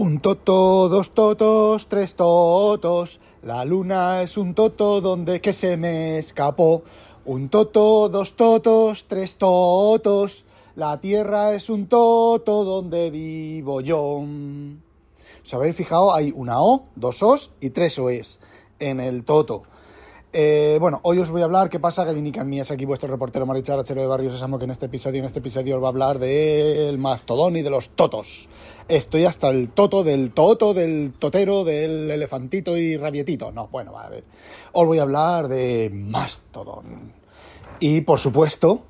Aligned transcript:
Un 0.00 0.20
toto, 0.20 0.88
dos 0.88 1.10
totos, 1.10 1.86
tres 1.86 2.14
totos. 2.14 3.20
La 3.42 3.66
luna 3.66 4.22
es 4.22 4.38
un 4.38 4.54
toto 4.54 5.02
donde 5.02 5.42
que 5.42 5.52
se 5.52 5.76
me 5.76 6.16
escapó. 6.16 6.84
Un 7.26 7.50
toto, 7.50 8.08
dos 8.08 8.32
totos, 8.32 9.04
tres 9.08 9.36
totos. 9.36 10.46
La 10.74 10.98
tierra 11.02 11.52
es 11.52 11.68
un 11.68 11.86
toto 11.86 12.64
donde 12.64 13.10
vivo 13.10 13.82
yo. 13.82 14.24
¿Os 15.44 15.52
habéis 15.52 15.76
fijado? 15.76 16.14
Hay 16.14 16.32
una 16.34 16.62
O, 16.62 16.86
dos 16.96 17.22
Os 17.22 17.50
y 17.60 17.68
tres 17.68 17.98
Oes 17.98 18.40
en 18.78 19.00
el 19.00 19.24
toto. 19.24 19.64
Eh, 20.32 20.78
bueno, 20.80 21.00
hoy 21.02 21.18
os 21.18 21.28
voy 21.28 21.42
a 21.42 21.46
hablar, 21.46 21.68
¿qué 21.68 21.80
pasa? 21.80 22.06
Que 22.06 22.12
Mí 22.44 22.60
es 22.60 22.70
aquí 22.70 22.84
vuestro 22.84 23.10
reportero 23.10 23.46
Marichar 23.46 23.80
Achero 23.80 24.00
de 24.00 24.06
Barrio 24.06 24.30
Sésamo, 24.30 24.60
que 24.60 24.64
en 24.64 24.70
este 24.70 24.86
episodio, 24.86 25.18
en 25.18 25.24
este 25.24 25.40
episodio 25.40 25.76
os 25.76 25.82
va 25.82 25.88
a 25.88 25.90
hablar 25.90 26.20
del 26.20 26.98
mastodón 26.98 27.56
y 27.56 27.62
de 27.62 27.70
los 27.70 27.90
totos. 27.90 28.48
Estoy 28.86 29.24
hasta 29.24 29.48
el 29.48 29.70
toto, 29.70 30.04
del 30.04 30.30
toto, 30.30 30.72
del 30.72 31.14
totero, 31.18 31.64
del 31.64 32.08
elefantito 32.12 32.76
y 32.76 32.96
rabietito. 32.96 33.50
No, 33.50 33.66
bueno, 33.72 33.98
a 33.98 34.08
ver. 34.08 34.22
Os 34.70 34.86
voy 34.86 35.00
a 35.00 35.02
hablar 35.02 35.48
de 35.48 35.90
mastodón. 35.92 37.12
Y, 37.80 38.02
por 38.02 38.20
supuesto, 38.20 38.84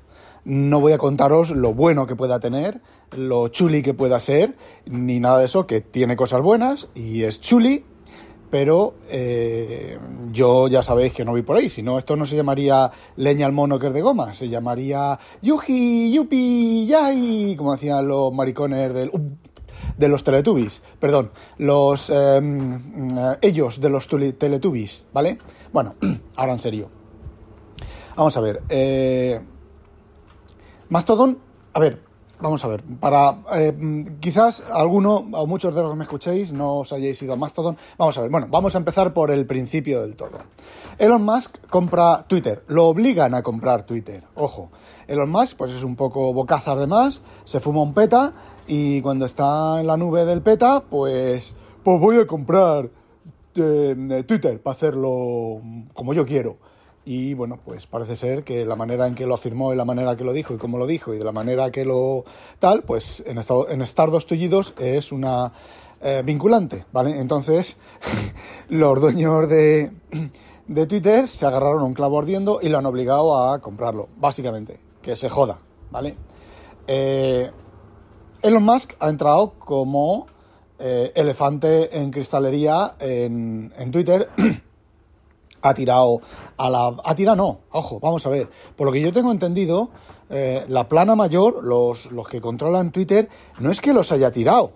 no 0.45 0.79
voy 0.79 0.93
a 0.93 0.99
contaros 0.99 1.49
lo 1.49 1.73
bueno 1.73 2.05
que 2.05 2.15
pueda 2.15 2.39
tener, 2.39 2.81
lo 3.11 3.47
chuli 3.47 3.81
que 3.81 3.95
pueda 3.95 4.19
ser, 4.19 4.55
ni 4.85 5.19
nada 5.19 5.39
de 5.39 5.45
eso, 5.45 5.65
que 5.65 5.81
tiene 5.81 6.15
cosas 6.15 6.41
buenas 6.41 6.89
y 6.93 7.23
es 7.23 7.41
chuli, 7.41 7.83
pero 8.51 8.95
eh, 9.09 9.97
yo 10.31 10.67
ya 10.67 10.83
sabéis 10.83 11.13
que 11.13 11.23
no 11.23 11.31
voy 11.31 11.41
por 11.41 11.55
ahí, 11.55 11.69
si 11.69 11.81
no 11.81 11.97
esto 11.97 12.15
no 12.17 12.25
se 12.25 12.35
llamaría 12.35 12.91
leña 13.15 13.45
al 13.45 13.53
mono 13.53 13.79
que 13.79 13.87
es 13.87 13.93
de 13.93 14.01
goma, 14.01 14.33
se 14.33 14.49
llamaría 14.49 15.17
yuji, 15.41 16.13
yupi, 16.13 16.85
yay, 16.85 17.55
como 17.55 17.71
decían 17.71 18.07
los 18.07 18.33
maricones 18.33 18.93
del, 18.93 19.09
de 19.97 20.07
los 20.09 20.23
Teletubbies, 20.23 20.83
perdón, 20.99 21.31
los 21.57 22.09
em, 22.09 22.75
eh, 23.17 23.37
ellos 23.41 23.79
de 23.79 23.89
los 23.89 24.07
Teletubbies, 24.07 25.07
¿vale? 25.13 25.37
Bueno, 25.71 25.95
ahora 26.35 26.51
en 26.51 26.59
serio. 26.59 26.89
Vamos 28.17 28.35
a 28.35 28.41
ver, 28.41 28.61
eh, 28.67 29.39
Mastodon, 30.89 31.39
a 31.73 31.79
ver, 31.79 32.10
Vamos 32.41 32.65
a 32.65 32.67
ver, 32.69 32.83
para 32.99 33.37
eh, 33.53 33.73
quizás 34.19 34.63
alguno 34.71 35.17
o 35.31 35.45
muchos 35.45 35.75
de 35.75 35.81
los 35.83 35.91
que 35.91 35.97
me 35.97 36.03
escuchéis 36.03 36.51
no 36.51 36.79
os 36.79 36.91
hayáis 36.91 37.21
ido 37.21 37.33
a 37.33 37.35
Mastodon. 37.35 37.77
Vamos 37.99 38.17
a 38.17 38.21
ver, 38.21 38.31
bueno, 38.31 38.47
vamos 38.49 38.73
a 38.73 38.79
empezar 38.79 39.13
por 39.13 39.29
el 39.29 39.45
principio 39.45 40.01
del 40.01 40.15
todo. 40.15 40.39
Elon 40.97 41.23
Musk 41.23 41.67
compra 41.69 42.25
Twitter, 42.27 42.63
lo 42.67 42.87
obligan 42.87 43.35
a 43.35 43.43
comprar 43.43 43.83
Twitter. 43.83 44.23
Ojo, 44.33 44.71
Elon 45.07 45.29
Musk 45.29 45.55
pues 45.55 45.71
es 45.71 45.83
un 45.83 45.95
poco 45.95 46.33
bocazas 46.33 46.79
de 46.79 46.87
más, 46.87 47.21
se 47.43 47.59
fuma 47.59 47.83
un 47.83 47.93
peta 47.93 48.33
y 48.67 49.01
cuando 49.01 49.27
está 49.27 49.79
en 49.79 49.85
la 49.85 49.95
nube 49.95 50.25
del 50.25 50.41
peta, 50.41 50.81
pues, 50.89 51.53
pues 51.83 51.99
voy 51.99 52.17
a 52.17 52.25
comprar 52.25 52.89
eh, 53.53 54.23
Twitter 54.27 54.59
para 54.63 54.75
hacerlo 54.75 55.61
como 55.93 56.15
yo 56.15 56.25
quiero. 56.25 56.57
Y 57.03 57.33
bueno, 57.33 57.59
pues 57.63 57.87
parece 57.87 58.15
ser 58.15 58.43
que 58.43 58.63
la 58.63 58.75
manera 58.75 59.07
en 59.07 59.15
que 59.15 59.25
lo 59.25 59.33
afirmó 59.33 59.73
y 59.73 59.75
la 59.75 59.85
manera 59.85 60.15
que 60.15 60.23
lo 60.23 60.33
dijo 60.33 60.53
y 60.53 60.57
cómo 60.57 60.77
lo 60.77 60.85
dijo 60.85 61.13
y 61.13 61.17
de 61.17 61.23
la 61.23 61.31
manera 61.31 61.71
que 61.71 61.83
lo 61.83 62.25
tal, 62.59 62.83
pues 62.83 63.23
en, 63.25 63.39
estado, 63.39 63.69
en 63.69 63.81
estar 63.81 64.11
dos 64.11 64.27
tullidos 64.27 64.75
es 64.77 65.11
una 65.11 65.51
eh, 65.99 66.21
vinculante, 66.23 66.85
¿vale? 66.91 67.19
Entonces, 67.19 67.77
los 68.69 69.01
dueños 69.01 69.49
de, 69.49 69.91
de 70.67 70.85
Twitter 70.85 71.27
se 71.27 71.45
agarraron 71.45 71.81
un 71.81 71.93
clavo 71.95 72.19
ardiendo 72.19 72.59
y 72.61 72.69
lo 72.69 72.77
han 72.77 72.85
obligado 72.85 73.35
a 73.35 73.59
comprarlo, 73.59 74.07
básicamente, 74.17 74.79
que 75.01 75.15
se 75.15 75.27
joda, 75.27 75.57
¿vale? 75.89 76.15
Eh, 76.85 77.49
Elon 78.43 78.63
Musk 78.63 78.93
ha 78.99 79.09
entrado 79.09 79.53
como 79.57 80.27
eh, 80.77 81.11
elefante 81.15 81.97
en 81.97 82.11
cristalería 82.11 82.95
en, 82.99 83.73
en 83.77 83.91
Twitter. 83.91 84.29
ha 85.61 85.73
tirado 85.73 86.21
a 86.57 86.69
la... 86.69 86.95
Ha 87.03 87.15
tirado 87.15 87.37
no, 87.37 87.59
ojo, 87.71 87.99
vamos 87.99 88.25
a 88.25 88.29
ver. 88.29 88.49
Por 88.75 88.87
lo 88.87 88.93
que 88.93 89.01
yo 89.01 89.11
tengo 89.13 89.31
entendido, 89.31 89.89
eh, 90.29 90.65
la 90.69 90.87
plana 90.87 91.15
mayor, 91.15 91.63
los, 91.63 92.11
los 92.11 92.27
que 92.27 92.39
controlan 92.39 92.91
Twitter, 92.91 93.27
no 93.59 93.69
es 93.71 93.81
que 93.81 93.93
los 93.93 94.11
haya 94.11 94.31
tirado, 94.31 94.71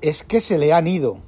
es 0.00 0.22
que 0.22 0.40
se 0.40 0.58
le 0.58 0.72
han 0.72 0.86
ido. 0.86 1.18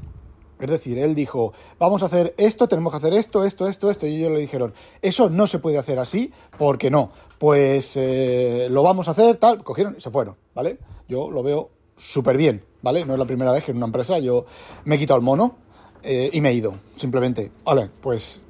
Es 0.59 0.71
decir, 0.71 0.99
él 0.99 1.15
dijo, 1.15 1.53
vamos 1.79 2.03
a 2.03 2.07
hacer 2.07 2.35
esto, 2.39 2.67
tenemos 2.67 2.91
que 2.93 2.97
hacer 2.97 3.13
esto, 3.13 3.45
esto, 3.45 3.69
esto, 3.69 3.91
esto, 3.91 4.07
y 4.07 4.17
ellos 4.17 4.33
le 4.33 4.41
dijeron, 4.41 4.73
eso 5.03 5.29
no 5.29 5.47
se 5.47 5.59
puede 5.59 5.77
hacer 5.77 5.99
así, 5.99 6.33
porque 6.57 6.91
no, 6.91 7.11
pues 7.39 7.93
eh, 7.97 8.69
lo 8.71 8.83
vamos 8.83 9.09
a 9.09 9.11
hacer, 9.11 9.37
tal, 9.37 9.63
cogieron 9.63 9.97
y 9.99 10.01
se 10.01 10.11
fueron, 10.11 10.37
¿vale? 10.55 10.79
Yo 11.09 11.31
lo 11.31 11.43
veo 11.43 11.71
súper 11.97 12.39
bien, 12.39 12.65
¿vale? 12.81 13.05
No 13.05 13.13
es 13.13 13.19
la 13.19 13.27
primera 13.27 13.53
vez 13.53 13.65
que 13.65 13.73
en 13.73 13.77
una 13.77 13.87
empresa 13.87 14.19
yo 14.19 14.47
me 14.85 14.95
he 14.95 14.99
quitado 14.99 15.19
el 15.19 15.25
mono 15.25 15.57
eh, 16.03 16.31
y 16.33 16.41
me 16.41 16.51
he 16.51 16.55
ido, 16.55 16.75
simplemente, 16.97 17.53
vale, 17.63 17.91
pues 18.01 18.43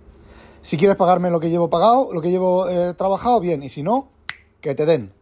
si 0.66 0.76
quieres 0.76 0.96
pagarme 0.96 1.30
lo 1.30 1.38
que 1.38 1.48
llevo 1.48 1.70
pagado, 1.70 2.08
lo 2.12 2.20
que 2.20 2.28
llevo 2.28 2.68
eh, 2.68 2.92
trabajado, 2.94 3.38
bien. 3.38 3.62
Y 3.62 3.68
si 3.68 3.84
no, 3.84 4.08
que 4.60 4.74
te 4.74 4.84
den. 4.84 5.12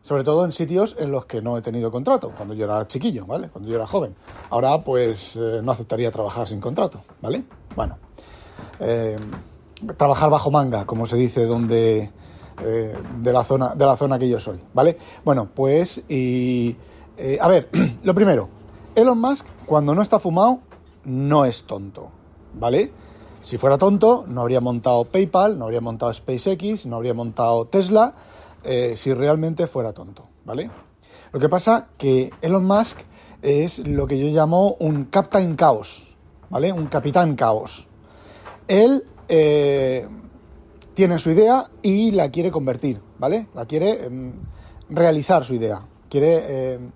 Sobre 0.00 0.22
todo 0.22 0.44
en 0.44 0.52
sitios 0.52 0.94
en 0.96 1.10
los 1.10 1.24
que 1.24 1.42
no 1.42 1.58
he 1.58 1.60
tenido 1.60 1.90
contrato, 1.90 2.30
cuando 2.36 2.54
yo 2.54 2.66
era 2.66 2.86
chiquillo, 2.86 3.26
¿vale? 3.26 3.48
Cuando 3.48 3.68
yo 3.68 3.74
era 3.74 3.84
joven. 3.84 4.14
Ahora, 4.48 4.80
pues, 4.84 5.34
eh, 5.34 5.60
no 5.60 5.72
aceptaría 5.72 6.12
trabajar 6.12 6.46
sin 6.46 6.60
contrato, 6.60 7.00
¿vale? 7.20 7.42
Bueno. 7.74 7.98
Eh, 8.78 9.16
trabajar 9.96 10.30
bajo 10.30 10.52
manga, 10.52 10.86
como 10.86 11.04
se 11.04 11.16
dice, 11.16 11.46
donde... 11.46 12.12
de, 12.62 13.32
la 13.32 13.42
zona, 13.42 13.74
de 13.74 13.84
la 13.84 13.96
zona 13.96 14.20
que 14.20 14.28
yo 14.28 14.38
soy, 14.38 14.60
¿vale? 14.72 14.96
Bueno, 15.24 15.48
pues, 15.52 16.00
y... 16.08 16.76
a 17.40 17.48
ver, 17.48 17.70
lo 18.04 18.14
primero. 18.14 18.48
Elon 18.94 19.20
Musk, 19.20 19.46
cuando 19.66 19.96
no 19.96 20.02
está 20.02 20.20
fumado, 20.20 20.60
no 21.06 21.44
es 21.44 21.64
tonto, 21.64 22.10
¿vale? 22.54 22.92
Si 23.42 23.56
fuera 23.56 23.78
tonto, 23.78 24.24
no 24.28 24.42
habría 24.42 24.60
montado 24.60 25.04
PayPal, 25.04 25.58
no 25.58 25.64
habría 25.64 25.80
montado 25.80 26.12
SpaceX, 26.12 26.86
no 26.86 26.96
habría 26.96 27.14
montado 27.14 27.66
Tesla, 27.66 28.14
eh, 28.62 28.92
si 28.96 29.14
realmente 29.14 29.66
fuera 29.66 29.92
tonto, 29.92 30.26
¿vale? 30.44 30.70
Lo 31.32 31.40
que 31.40 31.48
pasa 31.48 31.88
que 31.96 32.30
Elon 32.42 32.66
Musk 32.66 32.98
es 33.40 33.78
lo 33.78 34.06
que 34.06 34.18
yo 34.18 34.26
llamo 34.26 34.76
un 34.80 35.06
Captain 35.06 35.56
Caos, 35.56 36.16
¿vale? 36.50 36.70
Un 36.72 36.86
capitán 36.88 37.34
caos. 37.34 37.88
Él 38.68 39.04
eh, 39.28 40.06
tiene 40.92 41.18
su 41.18 41.30
idea 41.30 41.70
y 41.82 42.10
la 42.10 42.30
quiere 42.30 42.50
convertir, 42.50 43.00
¿vale? 43.18 43.48
La 43.54 43.64
quiere 43.64 44.04
em, 44.04 44.34
realizar 44.90 45.44
su 45.44 45.54
idea. 45.54 45.80
Quiere 46.10 46.74
em, 46.74 46.92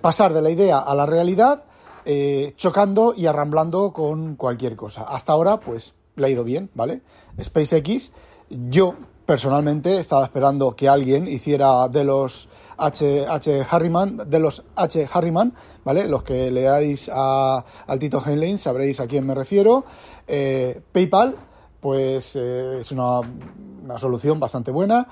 pasar 0.00 0.34
de 0.34 0.42
la 0.42 0.50
idea 0.50 0.80
a 0.80 0.94
la 0.94 1.06
realidad 1.06 1.64
eh, 2.04 2.52
chocando 2.56 3.14
y 3.16 3.26
arramblando 3.26 3.92
con 3.92 4.36
cualquier 4.36 4.76
cosa. 4.76 5.04
Hasta 5.04 5.32
ahora, 5.32 5.60
pues, 5.60 5.94
le 6.16 6.26
ha 6.26 6.30
ido 6.30 6.44
bien, 6.44 6.70
¿vale? 6.74 7.02
SpaceX, 7.42 8.12
yo 8.48 8.94
personalmente 9.26 9.98
estaba 9.98 10.24
esperando 10.24 10.76
que 10.76 10.88
alguien 10.88 11.26
hiciera 11.26 11.88
de 11.88 12.04
los 12.04 12.48
H, 12.76 13.26
H. 13.26 13.62
Harriman, 13.70 14.18
de 14.28 14.38
los 14.38 14.62
H. 14.76 15.06
Harriman, 15.12 15.54
¿vale? 15.84 16.08
Los 16.08 16.22
que 16.22 16.50
leáis 16.50 17.10
a, 17.12 17.64
al 17.86 17.98
Tito 17.98 18.22
Heinlein 18.24 18.58
sabréis 18.58 19.00
a 19.00 19.06
quién 19.06 19.26
me 19.26 19.34
refiero. 19.34 19.84
Eh, 20.26 20.80
PayPal, 20.92 21.36
pues 21.80 22.36
eh, 22.36 22.78
es 22.80 22.92
una, 22.92 23.20
una, 23.20 23.98
solución 23.98 24.38
bastante 24.38 24.70
buena. 24.70 25.06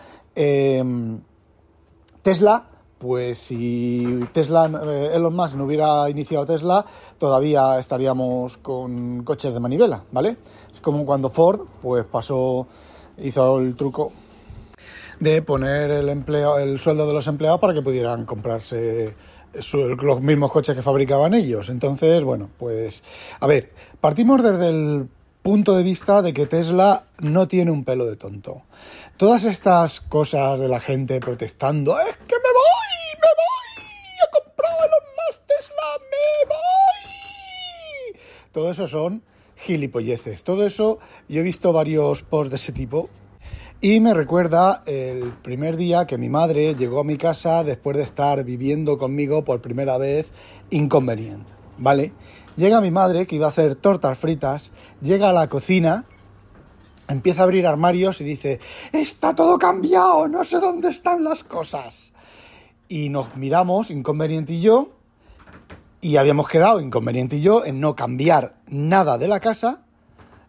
Tesla, 2.22 2.71
pues 3.02 3.36
si 3.36 4.20
Tesla, 4.32 4.70
eh, 4.86 5.10
Elon 5.14 5.34
Musk 5.34 5.56
no 5.56 5.64
hubiera 5.64 6.08
iniciado 6.08 6.46
Tesla, 6.46 6.86
todavía 7.18 7.76
estaríamos 7.80 8.58
con 8.58 9.24
coches 9.24 9.52
de 9.52 9.58
manivela, 9.58 10.04
¿vale? 10.12 10.36
Es 10.72 10.80
como 10.80 11.04
cuando 11.04 11.28
Ford, 11.28 11.62
pues 11.82 12.04
pasó, 12.04 12.68
hizo 13.18 13.58
el 13.58 13.74
truco 13.74 14.12
de 15.18 15.42
poner 15.42 15.90
el 15.90 16.08
empleo, 16.10 16.60
el 16.60 16.78
sueldo 16.78 17.04
de 17.04 17.12
los 17.12 17.26
empleados 17.26 17.58
para 17.58 17.74
que 17.74 17.82
pudieran 17.82 18.24
comprarse 18.24 19.16
los 19.52 20.20
mismos 20.22 20.52
coches 20.52 20.76
que 20.76 20.82
fabricaban 20.82 21.34
ellos. 21.34 21.70
Entonces, 21.70 22.22
bueno, 22.22 22.50
pues 22.56 23.02
a 23.40 23.48
ver, 23.48 23.72
partimos 24.00 24.44
desde 24.44 24.68
el 24.68 25.08
punto 25.42 25.76
de 25.76 25.82
vista 25.82 26.22
de 26.22 26.32
que 26.32 26.46
Tesla 26.46 27.06
no 27.18 27.48
tiene 27.48 27.72
un 27.72 27.84
pelo 27.84 28.06
de 28.06 28.16
tonto. 28.16 28.62
Todas 29.16 29.44
estas 29.44 30.00
cosas 30.00 30.58
de 30.58 30.68
la 30.68 30.80
gente 30.80 31.20
protestando, 31.20 31.98
es 31.98 32.16
que 32.28 32.36
me 32.36 32.51
Todo 38.52 38.70
eso 38.70 38.86
son 38.86 39.22
gilipolleces. 39.56 40.44
Todo 40.44 40.66
eso, 40.66 40.98
yo 41.28 41.40
he 41.40 41.42
visto 41.42 41.72
varios 41.72 42.22
posts 42.22 42.50
de 42.50 42.56
ese 42.56 42.72
tipo 42.72 43.08
y 43.80 43.98
me 43.98 44.14
recuerda 44.14 44.82
el 44.86 45.32
primer 45.42 45.76
día 45.76 46.06
que 46.06 46.16
mi 46.16 46.28
madre 46.28 46.76
llegó 46.76 47.00
a 47.00 47.04
mi 47.04 47.16
casa 47.16 47.64
después 47.64 47.96
de 47.96 48.04
estar 48.04 48.44
viviendo 48.44 48.96
conmigo 48.96 49.42
por 49.42 49.60
primera 49.60 49.98
vez 49.98 50.30
inconveniente, 50.70 51.50
¿vale? 51.78 52.12
Llega 52.56 52.80
mi 52.80 52.90
madre 52.90 53.26
que 53.26 53.36
iba 53.36 53.46
a 53.46 53.48
hacer 53.48 53.74
tortas 53.74 54.16
fritas, 54.18 54.70
llega 55.00 55.30
a 55.30 55.32
la 55.32 55.48
cocina, 55.48 56.04
empieza 57.08 57.40
a 57.40 57.44
abrir 57.44 57.66
armarios 57.66 58.20
y 58.20 58.24
dice, 58.24 58.60
está 58.92 59.34
todo 59.34 59.58
cambiado, 59.58 60.28
no 60.28 60.44
sé 60.44 60.60
dónde 60.60 60.90
están 60.90 61.24
las 61.24 61.42
cosas. 61.42 62.12
Y 62.88 63.08
nos 63.08 63.34
miramos, 63.34 63.90
inconveniente 63.90 64.52
y 64.52 64.60
yo, 64.60 64.90
Y 66.04 66.16
habíamos 66.16 66.48
quedado, 66.48 66.80
inconveniente 66.80 67.36
y 67.36 67.42
yo, 67.42 67.64
en 67.64 67.78
no 67.78 67.94
cambiar 67.94 68.56
nada 68.66 69.18
de 69.18 69.28
la 69.28 69.38
casa 69.38 69.84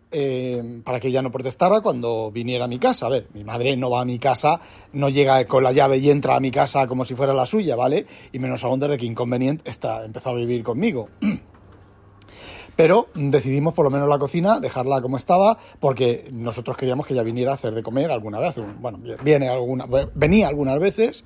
eh, 0.09 0.81
para 0.83 0.99
que 0.99 1.09
ella 1.09 1.21
no 1.21 1.31
protestara 1.31 1.81
cuando 1.81 2.31
viniera 2.31 2.65
a 2.65 2.67
mi 2.67 2.79
casa. 2.79 3.05
A 3.05 3.09
ver, 3.09 3.27
mi 3.35 3.43
madre 3.43 3.77
no 3.77 3.91
va 3.91 4.01
a 4.01 4.05
mi 4.05 4.17
casa, 4.17 4.59
no 4.93 5.09
llega 5.09 5.45
con 5.45 5.63
la 5.63 5.71
llave 5.71 5.97
y 5.97 6.09
entra 6.09 6.35
a 6.35 6.39
mi 6.39 6.49
casa 6.49 6.87
como 6.87 7.05
si 7.05 7.13
fuera 7.13 7.35
la 7.35 7.45
suya, 7.45 7.75
¿vale? 7.75 8.07
Y 8.31 8.39
menos 8.39 8.63
aún 8.63 8.79
desde 8.79 8.97
que 8.97 9.05
inconveniente 9.05 9.69
está, 9.69 10.03
empezó 10.03 10.31
a 10.31 10.33
vivir 10.33 10.63
conmigo. 10.63 11.09
Pero 12.75 13.09
decidimos 13.13 13.75
por 13.75 13.85
lo 13.85 13.91
menos 13.91 14.09
la 14.09 14.17
cocina 14.17 14.59
dejarla 14.59 15.03
como 15.03 15.17
estaba 15.17 15.59
porque 15.79 16.29
nosotros 16.31 16.75
queríamos 16.77 17.05
que 17.05 17.13
ella 17.13 17.21
viniera 17.21 17.51
a 17.51 17.53
hacer 17.53 17.75
de 17.75 17.83
comer 17.83 18.09
alguna 18.09 18.39
vez. 18.39 18.55
Bueno, 18.79 18.99
viene 19.23 19.49
alguna, 19.49 19.85
venía 20.15 20.47
algunas 20.47 20.79
veces 20.79 21.23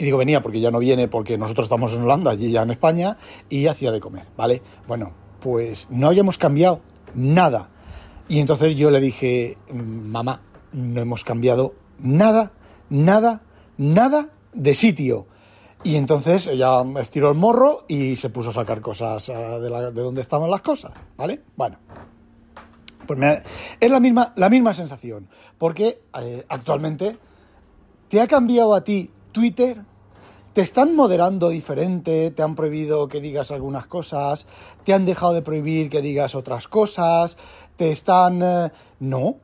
y 0.00 0.04
digo 0.04 0.16
venía 0.16 0.40
porque 0.40 0.60
ya 0.60 0.70
no 0.70 0.78
viene 0.78 1.08
porque 1.08 1.36
nosotros 1.36 1.66
estamos 1.66 1.92
en 1.92 2.00
Holanda 2.00 2.32
y 2.32 2.46
ella 2.46 2.62
en 2.62 2.70
España 2.70 3.18
y 3.50 3.66
hacía 3.66 3.92
de 3.92 4.00
comer, 4.00 4.24
¿vale? 4.34 4.62
Bueno, 4.88 5.12
pues 5.40 5.88
no 5.90 6.06
habíamos 6.06 6.38
cambiado 6.38 6.80
nada. 7.14 7.68
Y 8.26 8.40
entonces 8.40 8.74
yo 8.76 8.90
le 8.90 8.98
dije, 8.98 9.58
mamá, 9.70 10.40
no 10.72 11.02
hemos 11.02 11.22
cambiado 11.22 11.74
nada, 11.98 12.52
nada, 12.88 13.42
nada 13.76 14.30
de 14.54 14.74
sitio. 14.74 15.26
Y 15.84 15.96
entonces 15.96 16.46
ella 16.46 16.82
estiró 16.98 17.28
el 17.28 17.36
morro 17.36 17.84
y 17.86 18.16
se 18.16 18.30
puso 18.30 18.50
a 18.50 18.54
sacar 18.54 18.80
cosas 18.80 19.28
eh, 19.28 19.34
de, 19.34 19.68
la, 19.68 19.90
de 19.90 20.00
donde 20.00 20.22
estaban 20.22 20.50
las 20.50 20.62
cosas, 20.62 20.92
¿vale? 21.18 21.42
Bueno, 21.56 21.76
pues 23.06 23.18
es 23.78 23.90
la 23.90 24.00
misma, 24.00 24.32
la 24.36 24.48
misma 24.48 24.72
sensación, 24.72 25.28
porque 25.58 26.00
eh, 26.18 26.46
actualmente 26.48 27.18
te 28.08 28.18
ha 28.22 28.26
cambiado 28.26 28.74
a 28.74 28.82
ti 28.82 29.10
Twitter, 29.32 29.82
te 30.52 30.62
están 30.62 30.96
moderando 30.96 31.48
diferente, 31.48 32.30
te 32.30 32.42
han 32.42 32.54
prohibido 32.54 33.08
que 33.08 33.20
digas 33.20 33.50
algunas 33.50 33.86
cosas, 33.86 34.46
te 34.84 34.92
han 34.92 35.04
dejado 35.04 35.32
de 35.32 35.42
prohibir 35.42 35.88
que 35.88 36.02
digas 36.02 36.34
otras 36.34 36.68
cosas, 36.68 37.38
te 37.76 37.92
están... 37.92 38.42
Eh, 38.42 38.72
no, 38.98 39.36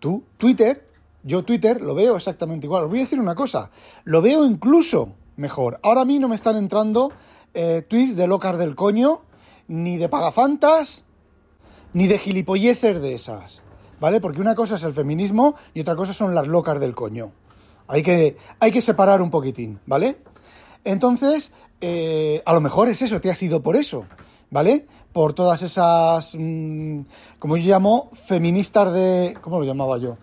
tú, 0.00 0.24
Twitter, 0.36 0.88
yo 1.22 1.44
Twitter 1.44 1.80
lo 1.80 1.94
veo 1.94 2.16
exactamente 2.16 2.66
igual. 2.66 2.84
Os 2.84 2.90
voy 2.90 2.98
a 2.98 3.02
decir 3.02 3.20
una 3.20 3.34
cosa, 3.34 3.70
lo 4.04 4.22
veo 4.22 4.44
incluso 4.44 5.12
mejor. 5.36 5.78
Ahora 5.82 6.02
a 6.02 6.04
mí 6.04 6.18
no 6.18 6.28
me 6.28 6.34
están 6.34 6.56
entrando 6.56 7.12
eh, 7.54 7.84
tweets 7.88 8.16
de 8.16 8.26
locas 8.26 8.58
del 8.58 8.74
coño, 8.74 9.22
ni 9.68 9.98
de 9.98 10.08
pagafantas, 10.08 11.04
ni 11.92 12.06
de 12.06 12.18
gilipolleces 12.18 13.00
de 13.00 13.14
esas. 13.14 13.62
¿Vale? 14.00 14.20
Porque 14.20 14.40
una 14.40 14.54
cosa 14.54 14.76
es 14.76 14.82
el 14.82 14.94
feminismo 14.94 15.54
y 15.74 15.80
otra 15.82 15.94
cosa 15.94 16.14
son 16.14 16.34
las 16.34 16.48
locas 16.48 16.80
del 16.80 16.94
coño. 16.94 17.32
Hay 17.90 18.02
que, 18.04 18.36
hay 18.60 18.70
que 18.70 18.80
separar 18.80 19.20
un 19.20 19.30
poquitín, 19.30 19.80
¿vale? 19.84 20.18
Entonces, 20.84 21.50
eh, 21.80 22.40
a 22.46 22.52
lo 22.52 22.60
mejor 22.60 22.88
es 22.88 23.02
eso, 23.02 23.20
te 23.20 23.30
ha 23.30 23.34
sido 23.34 23.62
por 23.62 23.74
eso, 23.74 24.06
¿vale? 24.48 24.86
Por 25.12 25.32
todas 25.32 25.60
esas, 25.62 26.36
mm, 26.38 27.00
como 27.40 27.56
yo 27.56 27.68
llamo, 27.68 28.10
feministas 28.12 28.92
de... 28.92 29.36
¿Cómo 29.40 29.58
lo 29.58 29.64
llamaba 29.64 29.98
yo? 29.98 30.16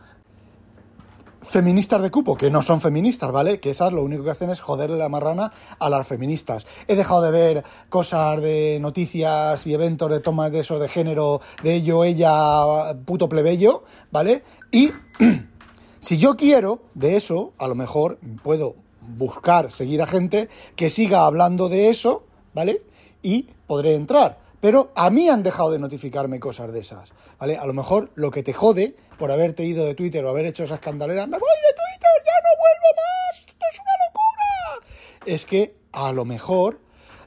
feministas 1.42 2.02
de 2.02 2.12
cupo, 2.12 2.36
que 2.36 2.52
no 2.52 2.62
son 2.62 2.82
feministas, 2.82 3.32
¿vale? 3.32 3.60
Que 3.62 3.70
esas 3.70 3.94
lo 3.94 4.04
único 4.04 4.24
que 4.24 4.32
hacen 4.32 4.50
es 4.50 4.60
joderle 4.60 4.98
la 4.98 5.08
marrana 5.08 5.52
a 5.80 5.90
las 5.90 6.06
feministas. 6.06 6.66
He 6.88 6.96
dejado 6.96 7.22
de 7.22 7.32
ver 7.32 7.64
cosas 7.88 8.42
de 8.42 8.80
noticias 8.82 9.66
y 9.66 9.74
eventos 9.74 10.12
de 10.12 10.20
toma 10.20 10.50
de 10.50 10.60
esos 10.60 10.80
de 10.80 10.90
género, 10.90 11.40
de 11.64 11.76
ello, 11.76 12.04
ella, 12.04 12.94
puto 13.06 13.30
plebeyo, 13.30 13.86
¿vale? 14.12 14.44
Y 14.72 14.92
si 16.00 16.18
yo 16.18 16.36
quiero 16.36 16.82
de 16.94 17.16
eso, 17.18 17.54
a 17.58 17.68
lo 17.68 17.76
mejor 17.76 18.20
puedo 18.44 18.76
buscar, 19.02 19.72
seguir 19.72 20.02
a 20.02 20.08
gente 20.08 20.50
que 20.76 20.90
siga 20.90 21.26
hablando 21.26 21.70
de 21.70 21.90
eso, 21.90 22.24
¿vale? 22.54 22.82
Y 23.22 23.50
podré 23.66 23.96
entrar. 23.96 24.40
Pero 24.60 24.92
a 24.96 25.10
mí 25.10 25.30
han 25.30 25.44
dejado 25.44 25.72
de 25.72 25.80
notificarme 25.80 26.40
cosas 26.40 26.72
de 26.74 26.80
esas, 26.80 27.14
¿vale? 27.40 27.58
A 27.58 27.66
lo 27.66 27.74
mejor 27.74 28.12
lo 28.16 28.32
que 28.32 28.44
te 28.44 28.54
jode 28.54 28.96
por 29.18 29.32
haberte 29.32 29.64
ido 29.64 29.86
de 29.86 29.96
Twitter 29.96 30.24
o 30.26 30.30
haber 30.30 30.46
hecho 30.46 30.64
esa 30.64 30.76
escandalera, 30.76 31.26
me 31.26 31.38
voy 31.38 31.50
de 31.68 31.74
Twitter, 31.74 32.10
ya 32.26 32.32
no 32.44 32.50
vuelvo 32.60 32.90
más, 32.98 33.40
esto 33.40 33.66
es 33.72 33.80
una 33.80 33.92
locura. 34.08 35.34
Es 35.34 35.46
que 35.46 35.76
a 35.92 36.12
lo 36.12 36.26
mejor 36.26 36.80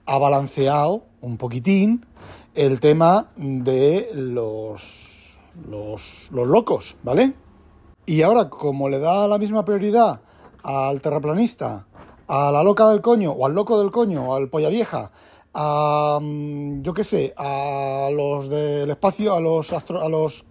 ha 0.07 0.19
balanceado 0.19 1.05
un 1.21 1.37
poquitín 1.37 2.07
el 2.55 2.81
tema 2.81 3.31
de 3.37 4.11
los, 4.13 5.39
los, 5.69 6.29
los 6.33 6.49
locos, 6.49 6.97
¿vale? 7.03 7.35
Y 8.11 8.23
ahora, 8.23 8.51
como 8.51 8.89
le 8.89 8.99
da 8.99 9.29
la 9.29 9.39
misma 9.39 9.65
prioridad 9.65 10.21
al 10.65 11.01
terraplanista, 11.01 11.87
a 12.27 12.51
la 12.51 12.65
loca 12.65 12.89
del 12.89 13.01
coño, 13.01 13.31
o 13.31 13.47
al 13.47 13.55
loco 13.55 13.79
del 13.79 13.93
coño, 13.93 14.25
o 14.25 14.35
al 14.35 14.49
polla 14.49 14.69
vieja, 14.69 15.13
a, 15.55 16.19
mm, 16.21 16.83
yo 16.83 16.93
qué 16.93 17.05
sé, 17.05 17.33
a 17.37 18.09
los 18.13 18.49
del 18.49 18.91
espacio, 18.91 19.33
a 19.33 19.41
los, 19.41 19.73
a 19.73 20.09
los 20.09 20.45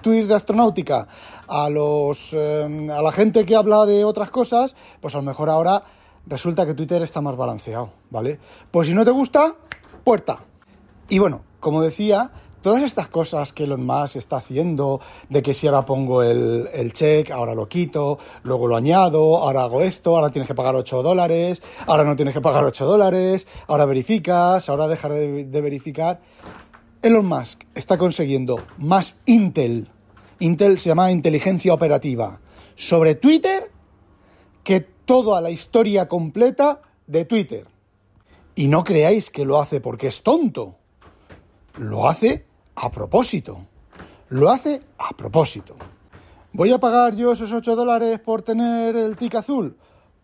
tweets 0.00 0.26
de 0.26 0.34
astronáutica, 0.34 1.06
a, 1.46 1.70
los, 1.70 2.32
em, 2.32 2.90
a 2.90 3.00
la 3.00 3.12
gente 3.12 3.44
que 3.44 3.54
habla 3.54 3.86
de 3.86 4.04
otras 4.04 4.30
cosas, 4.30 4.74
pues 5.00 5.14
a 5.14 5.18
lo 5.18 5.22
mejor 5.22 5.50
ahora 5.50 5.84
resulta 6.26 6.66
que 6.66 6.74
Twitter 6.74 7.00
está 7.02 7.20
más 7.20 7.36
balanceado, 7.36 7.90
¿vale? 8.10 8.40
Pues 8.72 8.88
si 8.88 8.94
no 8.94 9.04
te 9.04 9.12
gusta, 9.12 9.54
puerta. 10.02 10.40
Y 11.08 11.20
bueno, 11.20 11.42
como 11.60 11.80
decía, 11.80 12.32
todas 12.62 12.82
estas 12.82 13.08
cosas 13.08 13.52
que 13.52 13.64
Elon 13.64 13.84
Musk 13.84 14.16
está 14.16 14.36
haciendo, 14.36 15.00
de 15.28 15.42
que 15.42 15.52
si 15.52 15.66
ahora 15.66 15.84
pongo 15.84 16.22
el, 16.22 16.68
el 16.72 16.92
check, 16.92 17.30
ahora 17.30 17.54
lo 17.54 17.68
quito, 17.68 18.18
luego 18.44 18.66
lo 18.66 18.76
añado, 18.76 19.36
ahora 19.36 19.64
hago 19.64 19.82
esto, 19.82 20.16
ahora 20.16 20.30
tienes 20.30 20.48
que 20.48 20.54
pagar 20.54 20.74
8 20.74 21.02
dólares, 21.02 21.62
ahora 21.86 22.04
no 22.04 22.16
tienes 22.16 22.34
que 22.34 22.40
pagar 22.40 22.64
8 22.64 22.86
dólares, 22.86 23.46
ahora 23.66 23.84
verificas, 23.84 24.68
ahora 24.68 24.88
dejar 24.88 25.12
de, 25.12 25.44
de 25.44 25.60
verificar. 25.60 26.20
Elon 27.02 27.26
Musk 27.26 27.64
está 27.74 27.98
consiguiendo 27.98 28.60
más 28.78 29.20
Intel, 29.26 29.88
Intel 30.38 30.78
se 30.78 30.88
llama 30.88 31.10
inteligencia 31.10 31.74
operativa, 31.74 32.40
sobre 32.74 33.14
Twitter 33.14 33.70
que 34.64 34.80
toda 34.80 35.40
la 35.40 35.50
historia 35.50 36.08
completa 36.08 36.80
de 37.06 37.24
Twitter. 37.24 37.66
Y 38.54 38.68
no 38.68 38.84
creáis 38.84 39.30
que 39.30 39.44
lo 39.44 39.58
hace 39.58 39.80
porque 39.80 40.08
es 40.08 40.22
tonto. 40.22 40.76
Lo 41.78 42.08
hace 42.08 42.44
a 42.74 42.90
propósito. 42.90 43.58
Lo 44.30 44.50
hace 44.50 44.82
a 44.98 45.16
propósito. 45.16 45.76
¿Voy 46.52 46.72
a 46.72 46.78
pagar 46.78 47.14
yo 47.14 47.32
esos 47.32 47.52
8 47.52 47.76
dólares 47.76 48.18
por 48.20 48.42
tener 48.42 48.96
el 48.96 49.16
tic 49.16 49.34
azul? 49.34 49.76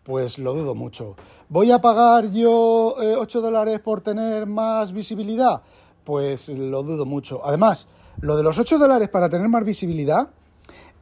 Pues 0.03 0.39
lo 0.39 0.53
dudo 0.53 0.75
mucho. 0.75 1.15
¿Voy 1.47 1.71
a 1.71 1.79
pagar 1.79 2.31
yo 2.31 2.95
8 2.95 3.39
eh, 3.39 3.41
dólares 3.41 3.79
por 3.79 4.01
tener 4.01 4.45
más 4.45 4.91
visibilidad? 4.91 5.61
Pues 6.03 6.49
lo 6.49 6.83
dudo 6.83 7.05
mucho. 7.05 7.45
Además, 7.45 7.87
lo 8.21 8.35
de 8.35 8.43
los 8.43 8.57
8 8.57 8.77
dólares 8.77 9.09
para 9.09 9.29
tener 9.29 9.47
más 9.47 9.63
visibilidad 9.63 10.29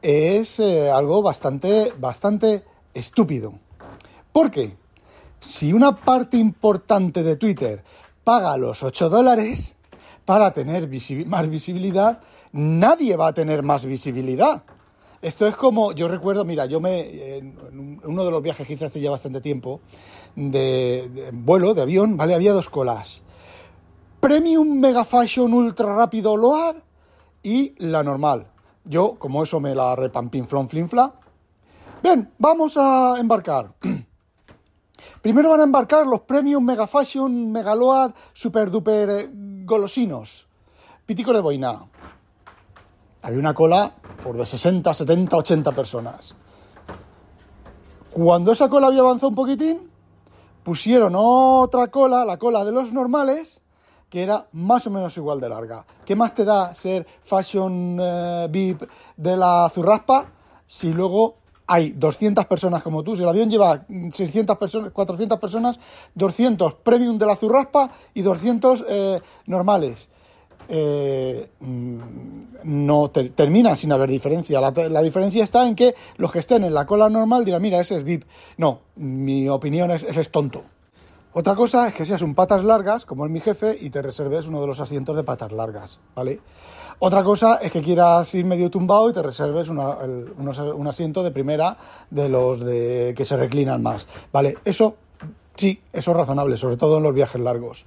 es 0.02 0.60
eh, 0.60 0.92
algo 0.92 1.22
bastante, 1.22 1.94
bastante 1.98 2.64
estúpido. 2.94 3.54
Porque 4.32 4.76
si 5.40 5.72
una 5.74 5.96
parte 5.96 6.38
importante 6.38 7.24
de 7.24 7.38
Twitter 7.38 7.84
paga 8.24 8.58
los 8.58 8.84
8 8.84 9.10
dólares, 9.10 9.77
para 10.28 10.52
tener 10.52 10.90
más 11.26 11.50
visibilidad, 11.50 12.20
nadie 12.52 13.16
va 13.16 13.28
a 13.28 13.34
tener 13.34 13.64
más 13.64 13.86
visibilidad. 13.86 14.62
Esto 15.22 15.48
es 15.48 15.56
como, 15.56 15.94
yo 15.94 16.10
recuerdo, 16.10 16.44
mira, 16.44 16.66
yo 16.66 16.82
me, 16.82 17.38
en 17.38 18.02
uno 18.04 18.26
de 18.26 18.32
los 18.32 18.44
viajes 18.44 18.68
que 18.68 18.74
hice 18.74 18.84
hace 18.84 19.00
ya 19.00 19.10
bastante 19.10 19.40
tiempo, 19.40 19.80
de, 20.36 21.30
vuelo, 21.32 21.74
de 21.74 21.84
avión, 21.84 22.18
¿vale? 22.18 22.36
Había 22.36 22.52
dos 22.52 22.68
colas. 22.68 23.24
Premium 24.20 24.78
Mega 24.78 25.06
Fashion 25.06 25.54
Ultra 25.54 25.96
Rápido 25.96 26.36
Load 26.36 26.76
y 27.42 27.74
la 27.78 28.04
normal. 28.04 28.48
Yo, 28.84 29.16
como 29.18 29.44
eso 29.44 29.62
me 29.62 29.74
la 29.74 29.96
repampin 29.96 30.44
flon 30.44 30.68
flinfla. 30.68 31.14
Bien, 32.04 32.34
vamos 32.38 32.76
a 32.76 33.16
embarcar. 33.18 33.76
Primero 35.22 35.50
van 35.50 35.62
a 35.62 35.64
embarcar 35.64 36.06
los 36.06 36.22
Premium 36.22 36.66
Mega 36.66 36.86
Fashion 36.86 37.50
Megaload 37.50 38.12
Super 38.34 38.70
Duper 38.70 39.10
eh, 39.10 39.30
golosinos, 39.68 40.48
pitico 41.06 41.34
de 41.34 41.42
boina. 41.42 41.86
Había 43.22 43.40
una 43.40 43.54
cola 43.54 43.92
por 44.24 44.38
de 44.38 44.46
60, 44.46 44.94
70, 44.94 45.36
80 45.36 45.72
personas. 45.74 46.36
Cuando 48.12 48.54
esa 48.54 48.70
cola 48.70 48.88
había 48.88 49.02
avanzado 49.02 49.28
un 49.28 49.36
poquitín, 49.36 49.92
pusieron 50.64 51.14
otra 51.16 51.88
cola, 51.88 52.24
la 52.24 52.38
cola 52.38 52.64
de 52.64 52.72
los 52.72 52.94
normales, 52.94 53.62
que 54.10 54.24
era 54.24 54.48
más 54.54 54.88
o 54.88 54.90
menos 54.90 55.18
igual 55.18 55.42
de 55.42 55.50
larga. 55.50 55.86
¿Qué 56.06 56.16
más 56.16 56.34
te 56.34 56.46
da 56.46 56.74
ser 56.74 57.06
fashion 57.24 57.98
eh, 58.00 58.48
VIP 58.50 58.84
de 59.18 59.36
la 59.36 59.70
zurraspa 59.70 60.28
si 60.66 60.94
luego 60.94 61.36
hay 61.68 61.92
200 61.92 62.46
personas 62.46 62.82
como 62.82 63.04
tú, 63.04 63.16
si 63.16 63.24
el 63.24 63.30
avión 63.30 63.50
lleva 63.50 63.86
600 63.88 64.58
personas, 64.58 64.92
400 64.92 65.40
personas, 65.40 65.80
200 66.16 66.76
premium 66.76 67.18
de 67.18 67.26
la 67.26 67.36
zurraspa 67.36 67.92
y 68.14 68.22
200 68.22 68.86
eh, 68.88 69.22
normales. 69.46 70.08
Eh, 70.70 71.50
mm, 71.60 71.98
no 72.64 73.10
termina 73.10 73.76
sin 73.76 73.92
haber 73.92 74.10
diferencia. 74.10 74.60
La, 74.60 75.02
diferencia 75.02 75.44
está 75.44 75.68
en 75.68 75.76
que 75.76 75.94
los 76.18 76.32
que 76.32 76.40
estén 76.40 76.64
en 76.64 76.74
la 76.74 76.86
cola 76.86 77.10
normal 77.10 77.46
dirán, 77.46 77.62
mira, 77.62 77.80
ese 77.80 77.98
es 77.98 78.04
VIP. 78.04 78.24
No, 78.58 78.80
mi 78.96 79.48
opinión 79.48 79.92
es, 79.92 80.04
ese 80.04 80.22
es 80.22 80.32
tonto. 80.32 80.64
Otra 81.40 81.54
cosa 81.54 81.88
es 81.88 81.94
que 81.94 82.04
seas 82.04 82.24
un 82.24 82.34
patas 82.34 82.64
largas, 82.64 83.06
como 83.06 83.24
es 83.24 83.32
mi 83.32 83.40
jefe, 83.40 83.78
y 83.80 83.92
te 83.92 84.02
reserves 84.02 84.48
uno 84.48 84.60
de 84.60 84.66
los 84.66 84.80
asientos 84.80 85.16
de 85.16 85.22
patas 85.22 85.52
largas, 85.52 86.00
¿vale? 86.16 86.40
Otra 86.98 87.24
cosa 87.24 87.58
es 87.58 87.72
que 87.72 87.80
quieras 87.80 88.34
ir 88.34 88.44
medio 88.44 88.72
tumbado 88.72 89.08
y 89.12 89.14
te 89.14 89.22
reserves 89.22 89.70
un 89.70 90.88
asiento 90.88 91.22
de 91.22 91.30
primera 91.30 91.78
de 92.10 92.28
los 92.28 92.62
de 92.62 93.14
que 93.16 93.24
se 93.24 93.38
reclinan 93.38 93.84
más, 93.84 94.08
¿vale? 94.34 94.58
Eso 94.66 94.96
sí, 95.54 95.80
eso 95.94 96.10
es 96.10 96.18
razonable, 96.18 96.58
sobre 96.58 96.76
todo 96.76 96.98
en 96.98 97.04
los 97.04 97.14
viajes 97.14 97.40
largos. 97.40 97.86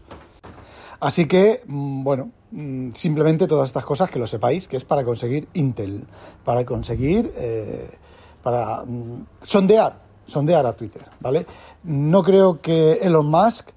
Así 1.01 1.27
que, 1.27 1.65
mm, 1.67 2.05
bueno, 2.05 2.31
mm, 2.53 2.93
simplemente 2.93 3.49
todas 3.49 3.69
estas 3.69 3.85
cosas 3.85 4.11
que 4.11 4.21
lo 4.21 4.29
sepáis, 4.29 4.69
que 4.69 4.77
es 4.77 4.85
para 4.85 5.03
conseguir 5.03 5.49
Intel, 5.55 6.07
para 6.45 6.65
conseguir, 6.65 7.33
eh, 7.37 7.99
para 8.45 8.85
mm, 8.85 9.27
sondear 9.43 10.10
sondear 10.31 10.67
a 10.67 10.73
Twitter, 10.73 11.03
¿vale? 11.21 11.47
No 11.85 12.23
creo 12.23 12.61
que 12.61 12.95
Elon 12.95 13.27
Musk 13.27 13.71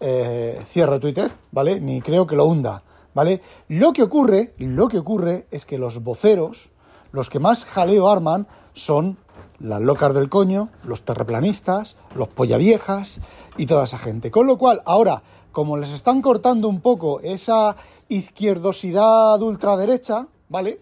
eh, 0.00 0.60
cierre 0.66 1.00
Twitter, 1.00 1.30
¿vale? 1.52 1.80
Ni 1.80 2.00
creo 2.02 2.26
que 2.26 2.36
lo 2.36 2.44
hunda, 2.44 2.82
¿vale? 3.14 3.40
Lo 3.68 3.92
que 3.92 4.02
ocurre, 4.02 4.54
lo 4.58 4.88
que 4.88 4.98
ocurre 4.98 5.46
es 5.50 5.64
que 5.64 5.78
los 5.78 6.02
voceros, 6.02 6.70
los 7.12 7.30
que 7.30 7.38
más 7.38 7.64
jaleo 7.64 8.08
arman, 8.08 8.46
son 8.74 9.16
las 9.58 9.80
locas 9.80 10.12
del 10.14 10.28
coño, 10.28 10.68
los 10.84 11.02
terraplanistas, 11.02 11.96
los 12.14 12.28
pollaviejas 12.28 13.20
y 13.56 13.66
toda 13.66 13.84
esa 13.84 13.98
gente. 13.98 14.30
Con 14.30 14.46
lo 14.46 14.58
cual, 14.58 14.82
ahora, 14.84 15.22
como 15.50 15.78
les 15.78 15.90
están 15.90 16.20
cortando 16.20 16.68
un 16.68 16.80
poco 16.80 17.20
esa 17.20 17.74
izquierdosidad 18.08 19.40
ultraderecha, 19.40 20.26
¿vale? 20.50 20.80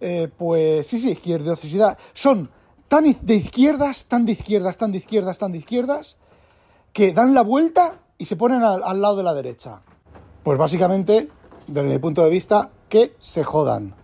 Eh, 0.00 0.28
pues 0.36 0.86
sí, 0.86 1.00
sí, 1.00 1.10
izquierdosidad. 1.10 1.98
Son 2.12 2.48
tan 2.92 3.04
de 3.22 3.34
izquierdas, 3.36 4.04
tan 4.04 4.26
de 4.26 4.32
izquierdas, 4.32 4.76
tan 4.76 4.92
de 4.92 4.98
izquierdas, 4.98 5.38
tan 5.38 5.52
de 5.52 5.56
izquierdas, 5.56 6.18
que 6.92 7.14
dan 7.14 7.32
la 7.32 7.40
vuelta 7.40 7.94
y 8.18 8.26
se 8.26 8.36
ponen 8.36 8.62
al, 8.62 9.00
lado 9.00 9.16
de 9.16 9.22
la 9.22 9.32
derecha. 9.32 9.80
Pues 10.42 10.58
básicamente, 10.58 11.30
desde 11.66 11.88
mi 11.88 11.98
punto 11.98 12.22
de 12.22 12.28
vista, 12.28 12.68
que 12.90 13.16
se 13.18 13.44
jodan. 13.44 13.94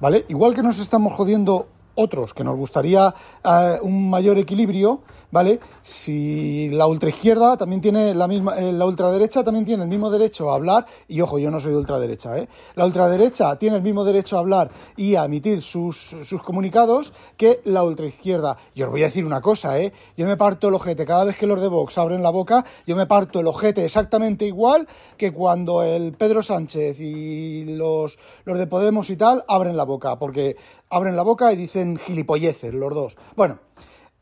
¿Vale? 0.00 0.24
Igual 0.28 0.54
que 0.54 0.62
nos 0.62 0.78
estamos 0.78 1.14
jodiendo 1.14 1.66
otros 1.96 2.32
que 2.32 2.44
nos 2.44 2.56
gustaría 2.56 3.12
eh, 3.42 3.80
un 3.82 4.08
mayor 4.08 4.38
equilibrio, 4.38 5.00
¿vale? 5.30 5.60
Si 5.82 6.68
la 6.70 6.86
ultraizquierda 6.86 7.56
también 7.56 7.80
tiene 7.80 8.14
la 8.14 8.28
misma, 8.28 8.58
eh, 8.58 8.72
la 8.72 8.86
ultraderecha 8.86 9.44
también 9.44 9.64
tiene 9.64 9.82
el 9.82 9.88
mismo 9.88 10.10
derecho 10.10 10.50
a 10.50 10.54
hablar, 10.54 10.86
y 11.08 11.20
ojo, 11.20 11.38
yo 11.38 11.50
no 11.50 11.60
soy 11.60 11.72
de 11.72 11.78
ultraderecha, 11.78 12.38
¿eh? 12.38 12.48
La 12.74 12.84
ultraderecha 12.86 13.56
tiene 13.56 13.76
el 13.76 13.82
mismo 13.82 14.04
derecho 14.04 14.36
a 14.36 14.40
hablar 14.40 14.70
y 14.96 15.14
a 15.14 15.24
emitir 15.24 15.62
sus, 15.62 16.16
sus 16.22 16.42
comunicados 16.42 17.12
que 17.36 17.60
la 17.64 17.82
ultraizquierda. 17.82 18.56
Y 18.74 18.82
os 18.82 18.90
voy 18.90 19.02
a 19.02 19.06
decir 19.06 19.24
una 19.24 19.40
cosa, 19.40 19.78
¿eh? 19.78 19.92
Yo 20.16 20.26
me 20.26 20.36
parto 20.36 20.68
el 20.68 20.74
ojete, 20.74 21.04
cada 21.04 21.24
vez 21.24 21.36
que 21.36 21.46
los 21.46 21.60
de 21.60 21.68
Vox 21.68 21.98
abren 21.98 22.22
la 22.22 22.30
boca, 22.30 22.64
yo 22.86 22.96
me 22.96 23.06
parto 23.06 23.40
el 23.40 23.46
ojete 23.46 23.84
exactamente 23.84 24.44
igual 24.44 24.86
que 25.16 25.32
cuando 25.32 25.82
el 25.82 26.12
Pedro 26.12 26.42
Sánchez 26.42 27.00
y 27.00 27.64
los, 27.64 28.18
los 28.44 28.58
de 28.58 28.66
Podemos 28.66 29.10
y 29.10 29.16
tal 29.16 29.44
abren 29.48 29.76
la 29.76 29.84
boca, 29.84 30.18
porque 30.18 30.56
abren 30.88 31.16
la 31.16 31.22
boca 31.22 31.52
y 31.52 31.56
dicen 31.56 31.96
gilipolleces 31.96 32.72
los 32.74 32.94
dos. 32.94 33.16
Bueno, 33.36 33.58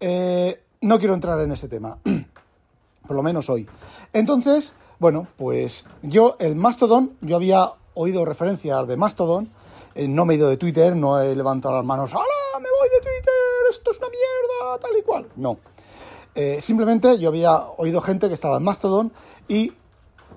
eh, 0.01 0.63
no 0.81 0.99
quiero 0.99 1.15
entrar 1.15 1.41
en 1.41 1.53
ese 1.53 1.69
tema, 1.69 1.99
por 3.07 3.17
lo 3.17 3.23
menos 3.23 3.49
hoy. 3.51 3.69
Entonces, 4.13 4.75
bueno, 4.99 5.27
pues 5.37 5.85
yo, 6.03 6.37
el 6.39 6.55
Mastodon, 6.55 7.17
yo 7.21 7.37
había 7.37 7.69
oído 7.95 8.25
referencias 8.25 8.87
de 8.87 8.97
Mastodon, 8.97 9.49
eh, 9.95 10.09
no 10.09 10.25
me 10.25 10.35
he 10.35 10.37
ido 10.37 10.49
de 10.49 10.57
Twitter, 10.57 10.95
no 10.95 11.21
he 11.21 11.35
levantado 11.35 11.75
las 11.77 11.85
manos, 11.85 12.13
¡Hala! 12.13 12.25
¡Me 12.61 12.69
voy 12.69 12.89
de 12.89 13.01
Twitter! 13.01 13.71
¡Esto 13.71 13.91
es 13.91 13.99
una 13.99 14.09
mierda! 14.09 14.79
Tal 14.81 14.91
y 14.99 15.03
cual. 15.03 15.27
No. 15.37 15.59
Eh, 16.35 16.61
simplemente 16.61 17.19
yo 17.19 17.31
había 17.31 17.59
oído 17.77 18.01
gente 18.01 18.29
que 18.29 18.35
estaba 18.35 18.59
en 18.59 18.63
Mastodon 18.63 19.13
y 19.49 19.73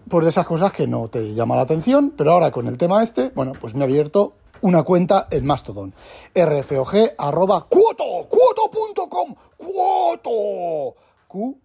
pues 0.10 0.24
de 0.24 0.30
esas 0.30 0.48
cosas 0.48 0.72
que 0.72 0.88
no 0.88 1.08
te 1.10 1.34
llama 1.34 1.56
la 1.56 1.62
atención, 1.62 2.14
pero 2.18 2.32
ahora 2.32 2.52
con 2.52 2.68
el 2.68 2.78
tema 2.78 3.04
este, 3.04 3.30
bueno, 3.36 3.54
pues 3.60 3.76
me 3.76 3.82
he 3.82 3.84
abierto 3.84 4.34
una 4.62 4.84
cuenta 4.84 5.28
en 5.30 5.46
Mastodon. 5.46 5.94
rfog 6.36 7.14
arroba 7.18 7.68
cuoto, 7.70 8.28
cuoto.com, 8.30 9.36
cuoto, 9.58 10.96
Q-O-T-O.com. 11.28 11.62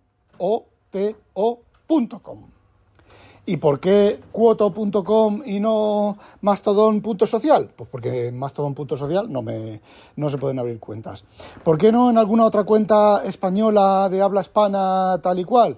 ¿Y 3.49 3.59
por 3.59 3.79
qué 3.79 4.21
cuoto.com 4.33 5.43
y 5.45 5.61
no 5.61 6.19
mastodon.social? 6.41 7.71
Pues 7.77 7.89
porque 7.89 8.27
en 8.27 8.37
mastodon.social 8.37 9.31
no, 9.33 9.41
me, 9.41 9.81
no 10.17 10.29
se 10.29 10.37
pueden 10.37 10.59
abrir 10.59 10.81
cuentas. 10.81 11.25
¿Por 11.63 11.79
qué 11.79 11.93
no 11.93 12.11
en 12.11 12.19
alguna 12.19 12.45
otra 12.45 12.65
cuenta 12.65 13.23
española 13.25 14.09
de 14.09 14.21
habla 14.21 14.41
hispana 14.41 15.21
tal 15.23 15.39
y 15.39 15.45
cual? 15.45 15.77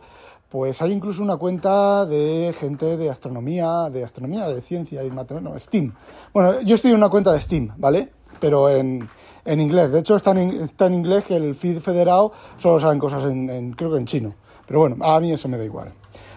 Pues 0.49 0.81
hay 0.81 0.93
incluso 0.93 1.23
una 1.23 1.37
cuenta 1.37 2.07
de 2.07 2.55
gente 2.59 2.97
de 2.97 3.11
astronomía, 3.11 3.91
de 3.91 4.03
astronomía, 4.03 4.49
de 4.49 4.63
ciencia 4.63 5.05
y 5.05 5.11
matemáticas, 5.11 5.43
no, 5.53 5.59
Steam. 5.59 5.95
Bueno, 6.33 6.63
yo 6.63 6.77
estoy 6.77 6.93
en 6.93 6.97
una 6.97 7.11
cuenta 7.11 7.33
de 7.33 7.41
Steam, 7.41 7.71
¿vale? 7.77 8.11
Pero 8.41 8.71
en, 8.71 9.07
en 9.45 9.61
inglés. 9.61 9.93
De 9.93 9.99
hecho, 9.99 10.17
está 10.17 10.31
en, 10.31 10.63
está 10.63 10.87
en 10.87 10.95
inglés 10.95 11.25
que 11.25 11.37
el 11.37 11.55
feed 11.55 11.81
federado 11.81 12.33
solo 12.57 12.81
saben 12.81 12.99
cosas 12.99 13.25
en, 13.25 13.73
creo 13.73 13.93
que 13.93 13.99
en 13.99 14.07
chino. 14.07 14.35
Pero 14.67 14.81
bueno, 14.81 14.97
a 15.05 15.21
mí 15.21 15.33
eso 15.33 15.49
me 15.49 15.59
da 15.59 15.65
igual. 15.65 15.93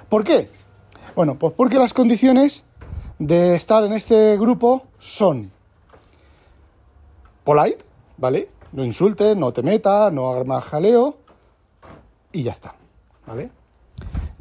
¿Por 0.10 0.26
qué? 0.26 0.50
Bueno, 1.16 1.36
pues 1.36 1.54
porque 1.54 1.78
las 1.78 1.94
condiciones 1.94 2.66
de 3.18 3.56
estar 3.56 3.84
en 3.86 3.94
este 3.94 4.38
grupo 4.38 4.84
son 5.00 5.52
polite, 7.46 7.86
¿vale? 8.18 8.50
No 8.74 8.84
insultes, 8.84 9.38
no 9.38 9.54
te 9.54 9.64
metas, 9.64 10.12
no 10.12 10.30
hagas 10.32 10.46
más 10.46 10.64
jaleo 10.66 11.16
y 12.34 12.44
ya 12.44 12.52
está, 12.52 12.76
¿vale? 13.26 13.52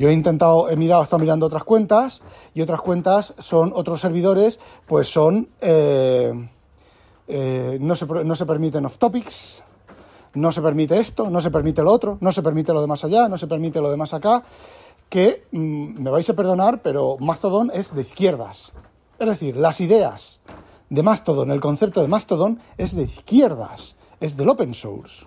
Yo 0.01 0.09
he 0.09 0.15
intentado, 0.15 0.71
he 0.71 0.77
mirado, 0.77 1.03
he 1.03 1.05
estado 1.05 1.21
mirando 1.21 1.45
otras 1.45 1.63
cuentas 1.63 2.23
y 2.55 2.63
otras 2.63 2.81
cuentas 2.81 3.35
son 3.39 3.71
otros 3.75 4.01
servidores, 4.01 4.59
pues 4.87 5.13
son, 5.13 5.51
eh, 5.61 6.33
eh, 7.29 7.77
no, 7.79 7.95
se, 7.95 8.07
no 8.07 8.35
se 8.35 8.47
permiten 8.47 8.87
off 8.87 8.97
topics, 8.97 9.63
no 10.33 10.53
se 10.53 10.63
permite 10.63 10.99
esto, 10.99 11.29
no 11.29 11.43
se 11.43 11.51
permite 11.51 11.83
lo 11.83 11.93
otro, 11.93 12.17
no 12.23 12.33
se 12.33 12.41
permite 12.41 12.73
lo 12.73 12.81
de 12.81 12.87
más 12.87 13.05
allá, 13.05 13.29
no 13.29 13.37
se 13.37 13.47
permite 13.47 13.79
lo 13.83 13.91
de 13.91 13.99
más 13.99 14.15
acá, 14.15 14.43
que 15.11 15.45
mm, 15.53 16.03
me 16.03 16.09
vais 16.09 16.31
a 16.31 16.33
perdonar, 16.33 16.81
pero 16.81 17.19
Mastodon 17.19 17.71
es 17.75 17.95
de 17.95 18.01
izquierdas. 18.01 18.73
Es 19.19 19.29
decir, 19.29 19.55
las 19.55 19.83
ideas 19.83 20.41
de 20.89 21.03
Mastodon, 21.03 21.51
el 21.51 21.61
concepto 21.61 22.01
de 22.01 22.09
Mastodon 22.09 22.59
es 22.79 22.97
de 22.97 23.03
izquierdas, 23.03 23.97
es 24.19 24.35
del 24.35 24.49
open 24.49 24.73
source. 24.73 25.27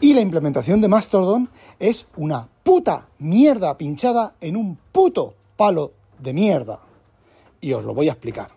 Y 0.00 0.14
la 0.14 0.20
implementación 0.20 0.80
de 0.80 0.88
Mastodon 0.88 1.48
es 1.78 2.06
una 2.16 2.48
puta 2.62 3.08
mierda 3.18 3.76
pinchada 3.76 4.34
en 4.40 4.56
un 4.56 4.78
puto 4.90 5.34
palo 5.56 5.92
de 6.18 6.32
mierda. 6.32 6.80
Y 7.60 7.72
os 7.72 7.84
lo 7.84 7.94
voy 7.94 8.08
a 8.08 8.12
explicar. 8.12 8.50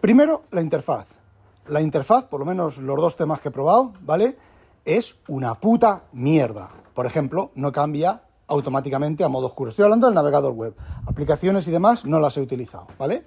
Primero, 0.00 0.44
la 0.50 0.60
interfaz. 0.60 1.20
La 1.68 1.80
interfaz, 1.80 2.26
por 2.26 2.40
lo 2.40 2.46
menos 2.46 2.78
los 2.78 2.96
dos 2.96 3.16
temas 3.16 3.40
que 3.40 3.48
he 3.48 3.52
probado, 3.52 3.92
¿vale? 4.02 4.36
Es 4.84 5.16
una 5.28 5.54
puta 5.54 6.04
mierda. 6.12 6.70
Por 6.92 7.06
ejemplo, 7.06 7.52
no 7.54 7.72
cambia 7.72 8.22
automáticamente 8.46 9.24
a 9.24 9.28
modo 9.28 9.46
oscuro. 9.46 9.70
Estoy 9.70 9.84
hablando 9.84 10.06
del 10.06 10.14
navegador 10.14 10.52
web. 10.52 10.74
Aplicaciones 11.06 11.66
y 11.68 11.70
demás 11.70 12.04
no 12.04 12.20
las 12.20 12.36
he 12.36 12.40
utilizado, 12.40 12.86
¿vale? 12.98 13.24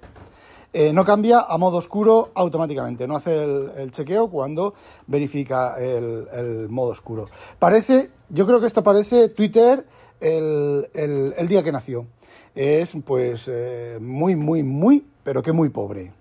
Eh, 0.70 0.92
no 0.92 1.02
cambia 1.02 1.40
a 1.40 1.56
modo 1.56 1.78
oscuro 1.78 2.30
automáticamente, 2.34 3.08
no 3.08 3.16
hace 3.16 3.42
el, 3.42 3.90
chequeo 3.90 4.28
cuando 4.28 4.74
verifica 5.06 5.76
el, 5.78 6.68
modo 6.68 6.90
oscuro. 6.90 7.26
Parece, 7.58 8.10
yo 8.28 8.46
creo 8.46 8.60
que 8.60 8.66
esto 8.66 8.82
parece 8.82 9.30
Twitter 9.30 9.86
el, 10.20 11.46
día 11.48 11.62
que 11.62 11.72
nació. 11.72 12.06
Es 12.54 12.94
pues 13.04 13.48
eh, 13.50 13.98
muy, 14.00 14.36
muy, 14.36 14.62
muy, 14.62 15.06
pero 15.22 15.42
que 15.42 15.52
muy 15.52 15.70
pobre. 15.70 16.12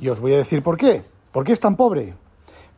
Y 0.00 0.08
os 0.08 0.20
voy 0.20 0.34
a 0.34 0.38
decir 0.38 0.62
por 0.62 0.76
qué. 0.76 1.02
¿Por 1.32 1.42
qué 1.42 1.52
es 1.52 1.60
tan 1.60 1.76
pobre? 1.76 2.14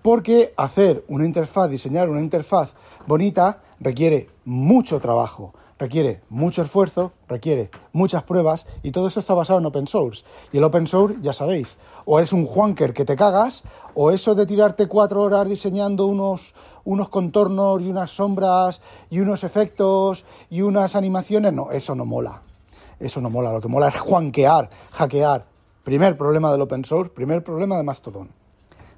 Porque 0.01 0.55
hacer 0.57 1.05
una 1.09 1.27
interfaz, 1.27 1.69
diseñar 1.71 2.09
una 2.09 2.21
interfaz 2.21 2.75
bonita, 3.07 3.61
requiere 3.79 4.31
mucho 4.45 5.01
trabajo 5.01 5.53
requiere 5.79 6.23
mucho 6.29 6.63
esfuerzo, 6.63 7.13
requiere 7.29 7.71
muchas 7.93 8.25
pruebas 8.25 8.67
y 8.83 8.91
todo 8.91 9.09
eso 9.09 9.21
está 9.21 9.35
basado 9.35 9.61
en 9.61 9.67
open 9.67 9.87
source. 9.87 10.25
Y 10.53 10.59
el 10.59 10.65
open 10.65 10.87
source, 10.87 11.17
ya 11.23 11.33
sabéis, 11.33 11.79
o 12.05 12.19
eres 12.19 12.33
un 12.33 12.47
juanker 12.47 12.93
que 12.93 13.05
te 13.05 13.17
cagas, 13.17 13.63
o 13.95 14.11
eso 14.11 14.35
de 14.35 14.47
tirarte 14.47 14.89
cuatro 14.89 15.23
horas 15.23 15.49
diseñando 15.49 16.07
unos, 16.07 16.55
unos 16.85 17.09
contornos 17.09 17.81
y 17.83 17.89
unas 17.89 18.11
sombras 18.11 18.81
y 19.11 19.21
unos 19.21 19.45
efectos 19.45 20.25
y 20.51 20.63
unas 20.63 20.97
animaciones, 20.97 21.53
no, 21.53 21.71
eso 21.71 21.95
no 21.95 22.05
mola. 22.05 22.43
Eso 23.01 23.21
no 23.21 23.31
mola, 23.31 23.53
lo 23.53 23.61
que 23.61 23.69
mola 23.69 23.89
es 23.89 23.99
juanquear, 23.99 24.71
hackear. 24.91 25.47
Primer 25.85 26.19
problema 26.19 26.51
del 26.51 26.61
open 26.63 26.85
source, 26.85 27.11
primer 27.11 27.45
problema 27.45 27.77
de 27.77 27.85
Mastodon. 27.85 28.29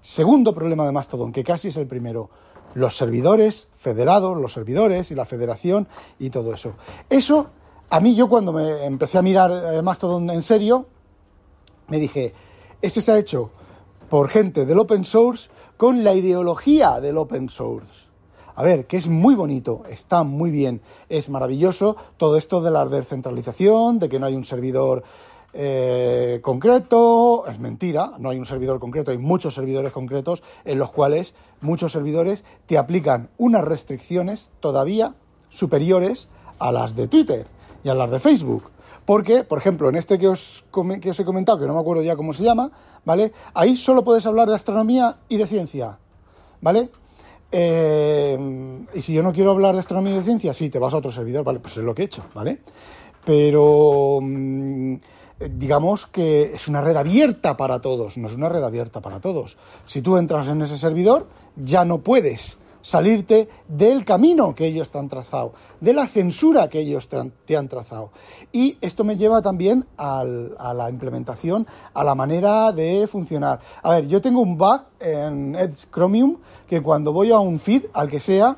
Segundo 0.00 0.54
problema 0.54 0.86
de 0.86 0.92
Mastodon, 0.92 1.30
que 1.30 1.44
casi 1.44 1.68
es 1.68 1.76
el 1.76 1.86
primero 1.86 2.30
los 2.74 2.96
servidores 2.96 3.68
federados, 3.72 4.36
los 4.36 4.52
servidores 4.52 5.10
y 5.10 5.14
la 5.14 5.24
federación 5.24 5.88
y 6.18 6.30
todo 6.30 6.54
eso. 6.54 6.74
Eso, 7.08 7.48
a 7.88 8.00
mí 8.00 8.14
yo 8.14 8.28
cuando 8.28 8.52
me 8.52 8.84
empecé 8.84 9.18
a 9.18 9.22
mirar 9.22 9.50
eh, 9.50 9.82
Mastodon 9.82 10.30
en 10.30 10.42
serio, 10.42 10.86
me 11.88 11.98
dije, 11.98 12.32
esto 12.80 13.00
se 13.00 13.12
ha 13.12 13.18
hecho 13.18 13.50
por 14.08 14.28
gente 14.28 14.66
del 14.66 14.78
open 14.78 15.04
source 15.04 15.50
con 15.76 16.04
la 16.04 16.14
ideología 16.14 17.00
del 17.00 17.18
open 17.18 17.48
source. 17.48 18.10
A 18.54 18.62
ver, 18.62 18.86
que 18.86 18.98
es 18.98 19.08
muy 19.08 19.34
bonito, 19.34 19.84
está 19.88 20.22
muy 20.22 20.50
bien, 20.50 20.82
es 21.08 21.30
maravilloso 21.30 21.96
todo 22.16 22.36
esto 22.36 22.60
de 22.60 22.70
la 22.70 22.84
descentralización, 22.84 23.98
de 23.98 24.08
que 24.08 24.18
no 24.18 24.26
hay 24.26 24.34
un 24.34 24.44
servidor 24.44 25.02
eh, 25.52 26.38
concreto, 26.42 27.46
es 27.48 27.58
mentira, 27.58 28.12
no 28.18 28.30
hay 28.30 28.38
un 28.38 28.46
servidor 28.46 28.78
concreto, 28.78 29.10
hay 29.10 29.18
muchos 29.18 29.54
servidores 29.54 29.92
concretos 29.92 30.42
en 30.64 30.78
los 30.78 30.92
cuales 30.92 31.34
muchos 31.60 31.92
servidores 31.92 32.44
te 32.66 32.78
aplican 32.78 33.30
unas 33.36 33.64
restricciones 33.64 34.50
todavía 34.60 35.14
superiores 35.48 36.28
a 36.58 36.70
las 36.70 36.94
de 36.94 37.08
Twitter 37.08 37.46
y 37.82 37.88
a 37.88 37.94
las 37.94 38.10
de 38.10 38.18
Facebook. 38.18 38.70
Porque, 39.04 39.42
por 39.42 39.58
ejemplo, 39.58 39.88
en 39.88 39.96
este 39.96 40.18
que 40.18 40.28
os, 40.28 40.64
que 41.00 41.10
os 41.10 41.18
he 41.18 41.24
comentado, 41.24 41.58
que 41.58 41.66
no 41.66 41.74
me 41.74 41.80
acuerdo 41.80 42.02
ya 42.02 42.14
cómo 42.14 42.32
se 42.32 42.44
llama, 42.44 42.70
¿vale? 43.04 43.32
Ahí 43.54 43.76
solo 43.76 44.04
puedes 44.04 44.24
hablar 44.26 44.48
de 44.48 44.54
astronomía 44.54 45.18
y 45.28 45.36
de 45.36 45.46
ciencia, 45.46 45.98
¿vale? 46.60 46.90
Eh, 47.50 48.38
y 48.94 49.02
si 49.02 49.12
yo 49.12 49.22
no 49.24 49.32
quiero 49.32 49.50
hablar 49.50 49.74
de 49.74 49.80
astronomía 49.80 50.14
y 50.14 50.18
de 50.18 50.24
ciencia, 50.24 50.54
sí, 50.54 50.70
te 50.70 50.78
vas 50.78 50.94
a 50.94 50.98
otro 50.98 51.10
servidor, 51.10 51.42
¿vale? 51.42 51.58
Pues 51.58 51.76
es 51.76 51.82
lo 51.82 51.94
que 51.94 52.02
he 52.02 52.04
hecho, 52.04 52.24
¿vale? 52.34 52.60
Pero 53.24 54.20
mm, 54.22 54.94
digamos 55.40 56.06
que 56.06 56.54
es 56.54 56.68
una 56.68 56.80
red 56.80 56.96
abierta 56.96 57.56
para 57.56 57.80
todos, 57.80 58.18
no 58.18 58.28
es 58.28 58.34
una 58.34 58.48
red 58.48 58.62
abierta 58.62 59.00
para 59.00 59.20
todos. 59.20 59.56
Si 59.86 60.02
tú 60.02 60.16
entras 60.16 60.48
en 60.48 60.60
ese 60.62 60.76
servidor, 60.76 61.26
ya 61.56 61.84
no 61.84 61.98
puedes 61.98 62.58
salirte 62.82 63.48
del 63.68 64.04
camino 64.04 64.54
que 64.54 64.66
ellos 64.66 64.90
te 64.90 64.98
han 64.98 65.08
trazado, 65.08 65.52
de 65.80 65.92
la 65.92 66.06
censura 66.06 66.68
que 66.68 66.80
ellos 66.80 67.08
te 67.08 67.56
han, 67.56 67.68
trazado. 67.68 68.10
Y 68.52 68.78
esto 68.80 69.04
me 69.04 69.16
lleva 69.16 69.42
también 69.42 69.86
a 69.96 70.24
la 70.24 70.90
implementación, 70.90 71.66
a 71.94 72.04
la 72.04 72.14
manera 72.14 72.72
de 72.72 73.06
funcionar. 73.06 73.60
A 73.82 73.90
ver, 73.90 74.08
yo 74.08 74.20
tengo 74.20 74.40
un 74.40 74.56
bug 74.56 74.82
en 75.00 75.54
Edge 75.54 75.86
Chromium 75.90 76.38
que 76.66 76.80
cuando 76.80 77.12
voy 77.12 77.30
a 77.30 77.38
un 77.38 77.58
feed, 77.58 77.86
al 77.92 78.08
que 78.08 78.20
sea, 78.20 78.56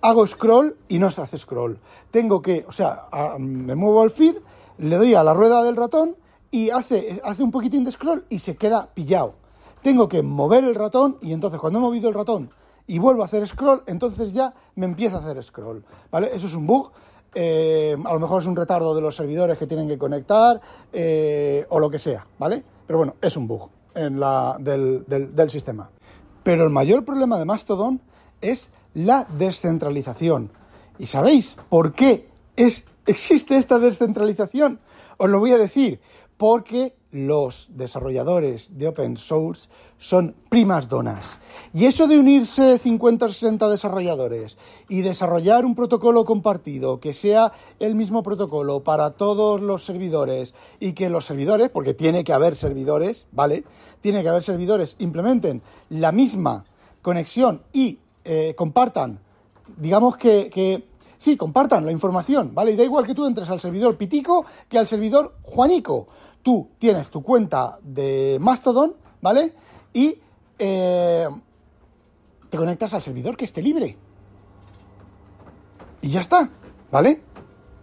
hago 0.00 0.26
scroll 0.26 0.76
y 0.88 0.98
no 0.98 1.10
se 1.10 1.20
hace 1.20 1.38
scroll. 1.38 1.78
Tengo 2.10 2.40
que, 2.40 2.64
o 2.66 2.72
sea, 2.72 3.06
me 3.38 3.74
muevo 3.74 4.02
al 4.02 4.10
feed, 4.10 4.36
le 4.80 4.96
doy 4.96 5.14
a 5.14 5.22
la 5.22 5.34
rueda 5.34 5.62
del 5.62 5.76
ratón 5.76 6.16
y 6.50 6.70
hace, 6.70 7.20
hace 7.24 7.42
un 7.42 7.50
poquitín 7.50 7.84
de 7.84 7.92
scroll 7.92 8.24
y 8.28 8.38
se 8.38 8.56
queda 8.56 8.88
pillado. 8.92 9.34
Tengo 9.82 10.08
que 10.08 10.22
mover 10.22 10.64
el 10.64 10.74
ratón 10.74 11.18
y 11.20 11.32
entonces 11.32 11.60
cuando 11.60 11.78
he 11.78 11.82
movido 11.82 12.08
el 12.08 12.14
ratón 12.14 12.50
y 12.86 12.98
vuelvo 12.98 13.22
a 13.22 13.26
hacer 13.26 13.46
scroll, 13.46 13.82
entonces 13.86 14.32
ya 14.32 14.52
me 14.74 14.86
empieza 14.86 15.16
a 15.16 15.20
hacer 15.20 15.42
scroll. 15.42 15.84
¿Vale? 16.10 16.30
Eso 16.34 16.46
es 16.46 16.54
un 16.54 16.66
bug. 16.66 16.90
Eh, 17.34 17.96
a 18.04 18.12
lo 18.12 18.18
mejor 18.18 18.42
es 18.42 18.46
un 18.46 18.56
retardo 18.56 18.94
de 18.94 19.00
los 19.00 19.14
servidores 19.14 19.56
que 19.56 19.66
tienen 19.66 19.86
que 19.86 19.96
conectar 19.96 20.60
eh, 20.92 21.64
o 21.68 21.78
lo 21.78 21.88
que 21.88 22.00
sea, 22.00 22.26
¿vale? 22.38 22.64
Pero 22.86 22.98
bueno, 22.98 23.14
es 23.20 23.36
un 23.36 23.46
bug 23.46 23.68
en 23.94 24.18
la, 24.18 24.56
del, 24.58 25.04
del 25.06 25.50
sistema. 25.50 25.88
Pero 26.42 26.64
el 26.64 26.70
mayor 26.70 27.04
problema 27.04 27.38
de 27.38 27.44
Mastodon 27.44 28.00
es 28.40 28.72
la 28.94 29.26
descentralización. 29.38 30.50
¿Y 30.98 31.06
sabéis 31.06 31.56
por 31.68 31.92
qué 31.92 32.28
es, 32.56 32.84
existe 33.06 33.56
esta 33.56 33.78
descentralización? 33.78 34.80
Os 35.16 35.28
lo 35.30 35.38
voy 35.38 35.52
a 35.52 35.58
decir, 35.58 36.00
porque 36.36 36.94
los 37.12 37.70
desarrolladores 37.74 38.70
de 38.78 38.88
open 38.88 39.16
source 39.16 39.68
son 39.98 40.34
primas 40.48 40.88
donas. 40.88 41.40
Y 41.74 41.84
eso 41.84 42.06
de 42.06 42.18
unirse 42.18 42.78
50 42.78 43.26
o 43.26 43.28
60 43.28 43.68
desarrolladores 43.68 44.56
y 44.88 45.02
desarrollar 45.02 45.64
un 45.64 45.74
protocolo 45.74 46.24
compartido 46.24 47.00
que 47.00 47.12
sea 47.12 47.52
el 47.78 47.94
mismo 47.94 48.22
protocolo 48.22 48.80
para 48.84 49.10
todos 49.10 49.60
los 49.60 49.84
servidores 49.84 50.54
y 50.78 50.92
que 50.92 51.10
los 51.10 51.26
servidores, 51.26 51.68
porque 51.68 51.94
tiene 51.94 52.24
que 52.24 52.32
haber 52.32 52.56
servidores, 52.56 53.26
¿vale? 53.32 53.64
Tiene 54.00 54.22
que 54.22 54.28
haber 54.28 54.42
servidores, 54.42 54.96
implementen 54.98 55.62
la 55.90 56.12
misma 56.12 56.64
conexión 57.02 57.62
y 57.72 57.98
eh, 58.24 58.54
compartan, 58.56 59.20
digamos 59.76 60.16
que, 60.16 60.48
que 60.48 60.89
sí, 61.20 61.36
compartan 61.36 61.84
la 61.84 61.92
información, 61.92 62.54
¿vale? 62.54 62.72
Y 62.72 62.76
da 62.76 62.82
igual 62.82 63.06
que 63.06 63.14
tú 63.14 63.26
entres 63.26 63.50
al 63.50 63.60
servidor 63.60 63.98
Pitico 63.98 64.46
que 64.68 64.78
al 64.78 64.86
servidor 64.86 65.36
Juanico 65.42 66.08
tú 66.42 66.70
tienes 66.78 67.10
tu 67.10 67.22
cuenta 67.22 67.78
de 67.82 68.38
Mastodon, 68.40 68.96
¿vale? 69.20 69.54
Y 69.92 70.18
eh, 70.58 71.28
te 72.48 72.56
conectas 72.56 72.94
al 72.94 73.02
servidor 73.02 73.36
que 73.36 73.44
esté 73.44 73.60
libre. 73.60 73.98
Y 76.00 76.08
ya 76.08 76.20
está, 76.20 76.48
¿vale? 76.90 77.22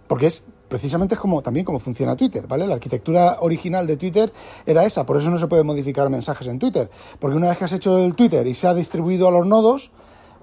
Porque 0.08 0.26
es 0.26 0.44
precisamente 0.68 1.14
es 1.14 1.22
como 1.22 1.44
también 1.44 1.64
como 1.64 1.78
funciona 1.78 2.16
Twitter, 2.16 2.48
¿vale? 2.48 2.66
La 2.66 2.74
arquitectura 2.74 3.38
original 3.42 3.86
de 3.86 3.98
Twitter 3.98 4.34
era 4.66 4.84
esa, 4.84 5.06
por 5.06 5.18
eso 5.18 5.30
no 5.30 5.38
se 5.38 5.46
puede 5.46 5.64
modificar 5.64 6.10
mensajes 6.10 6.48
en 6.48 6.58
Twitter, 6.58 6.90
porque 7.20 7.38
una 7.38 7.50
vez 7.50 7.60
que 7.60 7.66
has 7.66 7.74
hecho 7.74 8.00
el 8.00 8.16
Twitter 8.16 8.46
y 8.48 8.56
se 8.56 8.68
ha 8.68 8.74
distribuido 8.74 9.28
a 9.28 9.32
los 9.32 9.46
nodos, 9.46 9.92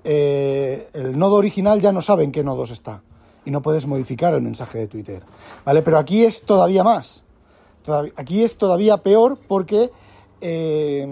eh, 0.04 0.88
el 0.92 1.18
nodo 1.18 1.36
original 1.36 1.80
ya 1.80 1.92
no 1.92 2.02
sabe 2.02 2.24
en 2.24 2.32
qué 2.32 2.44
nodos 2.44 2.70
está 2.70 3.02
y 3.44 3.50
no 3.50 3.62
puedes 3.62 3.86
modificar 3.86 4.34
el 4.34 4.42
mensaje 4.42 4.78
de 4.78 4.86
Twitter, 4.86 5.22
¿vale? 5.64 5.82
Pero 5.82 5.98
aquí 5.98 6.24
es 6.24 6.42
todavía 6.42 6.84
más 6.84 7.24
aquí 8.16 8.42
es 8.42 8.56
todavía 8.56 8.98
peor 8.98 9.38
porque 9.46 9.90
eh, 10.40 11.06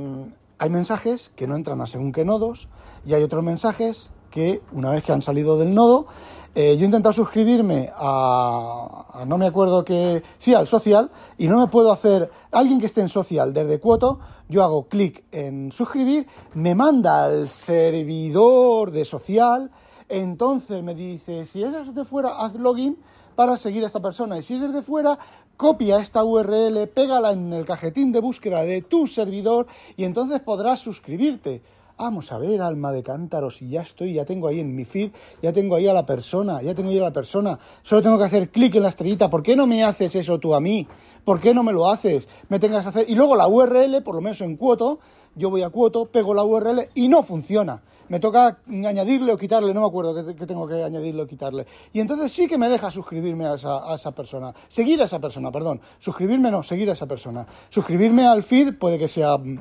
hay 0.58 0.70
mensajes 0.70 1.30
que 1.36 1.46
no 1.46 1.56
entran 1.56 1.80
a 1.80 1.86
según 1.86 2.12
qué 2.12 2.24
nodos 2.24 2.68
y 3.04 3.14
hay 3.14 3.22
otros 3.22 3.44
mensajes 3.44 4.10
que 4.32 4.62
una 4.72 4.90
vez 4.90 5.04
que 5.04 5.12
han 5.12 5.22
salido 5.22 5.56
del 5.56 5.72
nodo, 5.72 6.06
eh, 6.54 6.76
yo 6.76 6.82
he 6.82 6.86
intentado 6.86 7.12
suscribirme 7.12 7.90
a, 7.94 9.24
no 9.26 9.38
me 9.38 9.46
acuerdo 9.46 9.84
qué, 9.84 10.22
sí, 10.38 10.52
al 10.52 10.66
social 10.66 11.10
y 11.38 11.46
no 11.46 11.58
me 11.58 11.68
puedo 11.68 11.92
hacer, 11.92 12.30
alguien 12.50 12.80
que 12.80 12.86
esté 12.86 13.00
en 13.00 13.08
social 13.08 13.52
desde 13.52 13.78
Cuoto, 13.78 14.18
yo 14.48 14.62
hago 14.62 14.88
clic 14.88 15.24
en 15.30 15.70
suscribir, 15.70 16.26
me 16.54 16.74
manda 16.74 17.24
al 17.24 17.48
servidor 17.48 18.90
de 18.90 19.04
social, 19.04 19.70
entonces 20.08 20.82
me 20.82 20.94
dice, 20.94 21.46
si 21.46 21.62
eres 21.62 21.94
de 21.94 22.04
fuera, 22.04 22.44
haz 22.44 22.54
login 22.54 22.98
para 23.34 23.56
seguir 23.56 23.84
a 23.84 23.86
esta 23.86 24.00
persona. 24.00 24.36
Y 24.36 24.42
si 24.42 24.54
eres 24.54 24.74
de 24.74 24.82
fuera, 24.82 25.18
copia 25.56 26.00
esta 26.00 26.22
URL, 26.22 26.86
pégala 26.88 27.32
en 27.32 27.52
el 27.52 27.64
cajetín 27.64 28.12
de 28.12 28.20
búsqueda 28.20 28.62
de 28.62 28.82
tu 28.82 29.06
servidor 29.06 29.66
y 29.96 30.04
entonces 30.04 30.40
podrás 30.40 30.80
suscribirte. 30.80 31.62
Vamos 31.96 32.32
a 32.32 32.38
ver, 32.38 32.60
alma 32.60 32.92
de 32.92 33.02
cántaro, 33.02 33.50
si 33.50 33.68
ya 33.68 33.82
estoy, 33.82 34.14
ya 34.14 34.24
tengo 34.24 34.48
ahí 34.48 34.60
en 34.60 34.74
mi 34.74 34.84
feed, 34.84 35.10
ya 35.40 35.52
tengo 35.52 35.76
ahí 35.76 35.86
a 35.86 35.92
la 35.92 36.04
persona, 36.04 36.60
ya 36.62 36.74
tengo 36.74 36.90
ahí 36.90 36.98
a 36.98 37.02
la 37.02 37.12
persona. 37.12 37.58
Solo 37.82 38.02
tengo 38.02 38.18
que 38.18 38.24
hacer 38.24 38.50
clic 38.50 38.74
en 38.74 38.82
la 38.82 38.88
estrellita. 38.88 39.30
¿Por 39.30 39.42
qué 39.42 39.54
no 39.54 39.66
me 39.66 39.84
haces 39.84 40.16
eso 40.16 40.38
tú 40.38 40.54
a 40.54 40.60
mí? 40.60 40.86
¿Por 41.24 41.40
qué 41.40 41.54
no 41.54 41.62
me 41.62 41.72
lo 41.72 41.88
haces? 41.88 42.26
Me 42.48 42.58
tengas 42.58 42.82
que 42.82 42.88
hacer. 42.88 43.10
Y 43.10 43.14
luego 43.14 43.36
la 43.36 43.46
URL, 43.46 44.02
por 44.02 44.16
lo 44.16 44.20
menos 44.20 44.40
en 44.40 44.56
Cuoto, 44.56 44.98
yo 45.34 45.50
voy 45.50 45.62
a 45.62 45.70
Cuoto, 45.70 46.06
pego 46.06 46.34
la 46.34 46.44
URL 46.44 46.88
y 46.94 47.08
no 47.08 47.22
funciona 47.22 47.82
me 48.12 48.20
toca 48.20 48.58
añadirle 48.68 49.32
o 49.32 49.38
quitarle, 49.38 49.72
no 49.72 49.80
me 49.80 49.86
acuerdo 49.86 50.14
qué, 50.14 50.46
tengo 50.46 50.68
que 50.68 50.84
añadirle 50.84 51.22
o 51.22 51.26
quitarle. 51.26 51.66
Y 51.94 52.00
entonces 52.00 52.30
sí 52.30 52.46
que 52.46 52.58
me 52.58 52.68
deja 52.68 52.90
suscribirme 52.90 53.46
a 53.46 53.54
esa, 53.54 54.12
persona, 54.12 54.52
seguir 54.68 55.00
a 55.00 55.06
esa 55.06 55.18
persona, 55.18 55.50
perdón, 55.50 55.80
suscribirme 55.98 56.50
no, 56.50 56.62
seguir 56.62 56.90
a 56.90 56.92
esa 56.92 57.06
persona. 57.06 57.46
Suscribirme 57.70 58.26
al 58.26 58.42
feed 58.42 58.74
puede 58.74 58.98
que 58.98 59.08
sea 59.08 59.38
mm, 59.38 59.58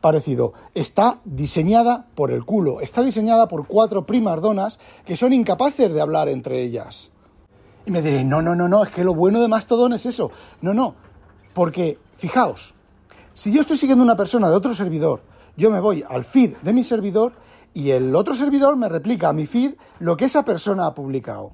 parecido. 0.00 0.52
Está 0.74 1.20
diseñada 1.24 2.06
por 2.14 2.30
el 2.30 2.44
culo, 2.44 2.80
está 2.80 3.02
diseñada 3.02 3.48
por 3.48 3.66
cuatro 3.66 4.06
primas 4.06 4.40
donas 4.40 4.78
que 5.04 5.16
son 5.16 5.32
incapaces 5.32 5.92
de 5.92 6.00
hablar 6.00 6.28
entre 6.28 6.62
ellas. 6.62 7.12
Y 7.86 7.90
me 7.90 8.02
diré, 8.02 8.24
no, 8.24 8.42
no, 8.42 8.54
no, 8.54 8.68
no, 8.68 8.84
es 8.84 8.90
que 8.90 9.04
lo 9.04 9.14
bueno 9.14 9.40
de 9.40 9.48
Mastodon 9.48 9.92
es 9.94 10.06
eso. 10.06 10.30
No, 10.60 10.74
no, 10.74 10.94
porque, 11.54 11.98
fijaos, 12.16 12.74
si 13.34 13.52
yo 13.52 13.62
estoy 13.62 13.76
siguiendo 13.76 14.04
una 14.04 14.16
persona 14.16 14.48
de 14.48 14.56
otro 14.56 14.74
servidor, 14.74 15.22
yo 15.56 15.70
me 15.70 15.80
voy 15.80 16.04
al 16.08 16.24
feed 16.24 16.56
de 16.58 16.72
mi 16.72 16.84
servidor 16.84 17.32
y 17.72 17.90
el 17.90 18.14
otro 18.14 18.34
servidor 18.34 18.76
me 18.76 18.88
replica 18.88 19.28
a 19.28 19.32
mi 19.32 19.46
feed 19.46 19.74
lo 19.98 20.16
que 20.16 20.26
esa 20.26 20.44
persona 20.44 20.86
ha 20.86 20.94
publicado. 20.94 21.52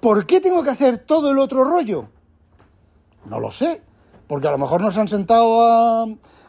¿Por 0.00 0.26
qué 0.26 0.40
tengo 0.40 0.62
que 0.62 0.70
hacer 0.70 0.98
todo 0.98 1.30
el 1.30 1.38
otro 1.38 1.64
rollo? 1.64 2.08
No 3.26 3.40
lo 3.40 3.50
sé, 3.50 3.82
porque 4.26 4.48
a 4.48 4.50
lo 4.50 4.58
mejor 4.58 4.80
nos 4.80 4.96
han 4.98 5.08
sentado 5.08 5.62
a, 5.64 6.06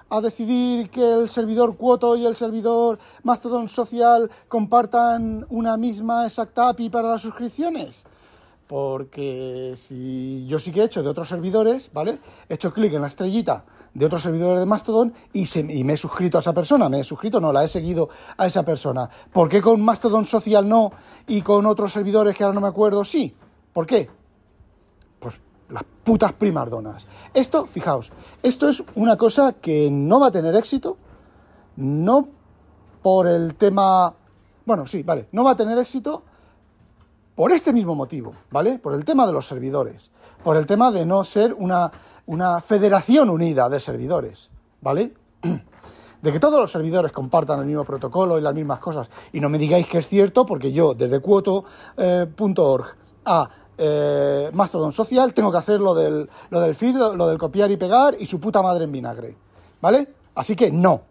a 0.10 0.22
decidir 0.22 0.90
que 0.90 1.14
el 1.14 1.30
servidor 1.30 1.78
Quoto 1.78 2.16
y 2.16 2.26
el 2.26 2.36
servidor 2.36 3.00
Mastodon 3.24 3.68
Social 3.68 4.30
compartan 4.48 5.46
una 5.50 5.78
misma 5.78 6.26
exacta 6.26 6.70
API 6.70 6.90
para 6.90 7.10
las 7.10 7.22
suscripciones. 7.22 8.04
Porque 8.68 9.76
si 9.78 10.46
yo 10.48 10.58
sí 10.58 10.72
que 10.72 10.82
he 10.82 10.86
hecho 10.86 11.04
de 11.04 11.10
otros 11.10 11.30
servidores, 11.30 11.92
¿vale? 11.94 12.20
He 12.50 12.56
hecho 12.56 12.74
clic 12.74 12.94
en 12.94 13.02
la 13.02 13.08
estrellita 13.08 13.64
de 13.94 14.06
otros 14.06 14.24
servidores 14.24 14.60
de 14.60 14.66
Mastodon 14.66 15.14
y, 15.34 15.46
me 15.84 15.94
he 15.94 15.98
suscrito 15.98 16.38
a 16.38 16.42
esa 16.42 16.54
persona. 16.54 16.90
Me 16.90 17.00
he 17.00 17.04
suscrito, 17.04 17.40
no, 17.40 17.54
la 17.54 17.64
he 17.64 17.68
seguido 17.68 18.10
a 18.38 18.48
esa 18.48 18.64
persona. 18.64 19.10
¿Por 19.32 19.50
qué 19.50 19.62
con 19.62 19.82
Mastodon 19.82 20.26
Social 20.26 20.68
no 20.68 20.92
y 21.28 21.42
con 21.42 21.66
otros 21.66 21.94
servidores 21.94 22.36
que 22.36 22.44
ahora 22.44 22.56
no 22.56 22.62
me 22.62 22.68
acuerdo 22.68 23.06
sí? 23.06 23.36
¿Por 23.72 23.86
qué? 23.86 24.10
Pues 25.20 25.40
las 25.70 25.84
putas 26.04 26.34
primardonas. 26.34 27.08
Esto, 27.34 27.66
fijaos, 27.66 28.12
esto 28.44 28.70
es 28.70 28.84
una 28.96 29.18
cosa 29.18 29.54
que 29.54 29.90
no 29.92 30.20
va 30.20 30.28
a 30.28 30.32
tener 30.32 30.56
éxito, 30.56 30.98
no 31.78 32.28
por 33.02 33.28
el 33.28 33.56
tema... 33.56 34.14
Bueno, 34.66 34.88
sí, 34.88 35.04
vale, 35.04 35.28
no 35.32 35.44
va 35.44 35.52
a 35.52 35.56
tener 35.56 35.78
éxito 35.78 36.24
por 37.36 37.52
este 37.52 37.74
mismo 37.74 37.96
motivo, 37.96 38.34
¿vale? 38.50 38.80
Por 38.80 38.94
el 38.94 39.06
tema 39.06 39.28
de 39.28 39.34
los 39.34 39.48
servidores, 39.48 40.10
por 40.44 40.58
el 40.58 40.66
tema 40.66 40.92
de 40.92 41.06
no 41.06 41.24
ser 41.24 41.54
una 41.54 41.92
una 42.28 42.60
federación 42.62 43.30
unida 43.30 43.70
de 43.70 43.80
servidores, 43.80 44.50
¿vale? 44.82 45.14
de 46.22 46.32
que 46.32 46.40
todos 46.40 46.60
los 46.60 46.72
servidores 46.72 47.12
compartan 47.12 47.60
el 47.60 47.66
mismo 47.66 47.84
protocolo 47.84 48.38
y 48.38 48.42
las 48.42 48.56
mismas 48.56 48.80
cosas. 48.80 49.10
Y 49.32 49.40
no 49.40 49.50
me 49.50 49.58
digáis 49.58 49.88
que 49.88 50.00
es 50.00 50.08
cierto, 50.08 50.46
porque 50.46 50.72
yo 50.72 50.94
desde 50.94 51.20
cuoto.org 51.20 52.86
a 53.26 53.50
eh, 53.78 54.50
Mastodon 54.54 54.92
Social 54.92 55.34
tengo 55.34 55.52
que 55.52 55.58
hacer 55.58 55.80
lo 55.80 55.94
del, 55.94 56.30
lo 56.50 56.60
del 56.60 56.76
feed, 56.76 56.96
lo 57.16 57.28
del 57.28 57.38
copiar 57.38 57.72
y 57.72 57.78
pegar 57.78 58.16
y 58.20 58.26
su 58.26 58.40
puta 58.40 58.62
madre 58.62 58.86
en 58.86 58.92
vinagre. 58.92 59.36
¿Vale? 59.82 60.08
Así 60.36 60.56
que 60.56 60.72
no. 60.72 61.02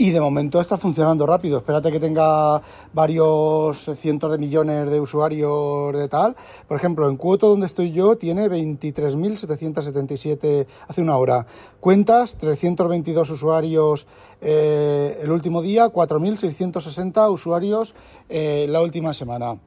Y 0.00 0.10
de 0.10 0.20
momento 0.20 0.60
está 0.60 0.76
funcionando 0.76 1.26
rápido. 1.26 1.58
Espérate 1.58 1.90
que 1.90 1.98
tenga 1.98 2.62
varios 2.92 3.90
cientos 3.96 4.30
de 4.30 4.38
millones 4.38 4.92
de 4.92 5.00
usuarios 5.00 5.92
de 5.92 6.06
tal. 6.06 6.36
Por 6.68 6.76
ejemplo, 6.76 7.10
en 7.10 7.16
Cuoto, 7.16 7.48
donde 7.48 7.66
estoy 7.66 7.90
yo, 7.90 8.16
tiene 8.16 8.48
23.777 8.48 10.68
hace 10.86 11.02
una 11.02 11.16
hora. 11.16 11.44
Cuentas, 11.80 12.36
322 12.36 13.28
usuarios 13.28 14.06
eh, 14.40 15.18
el 15.20 15.32
último 15.32 15.62
día, 15.62 15.88
4.660 15.88 17.32
usuarios 17.32 17.96
eh, 18.28 18.66
la 18.68 18.80
última 18.80 19.12
semana. 19.12 19.58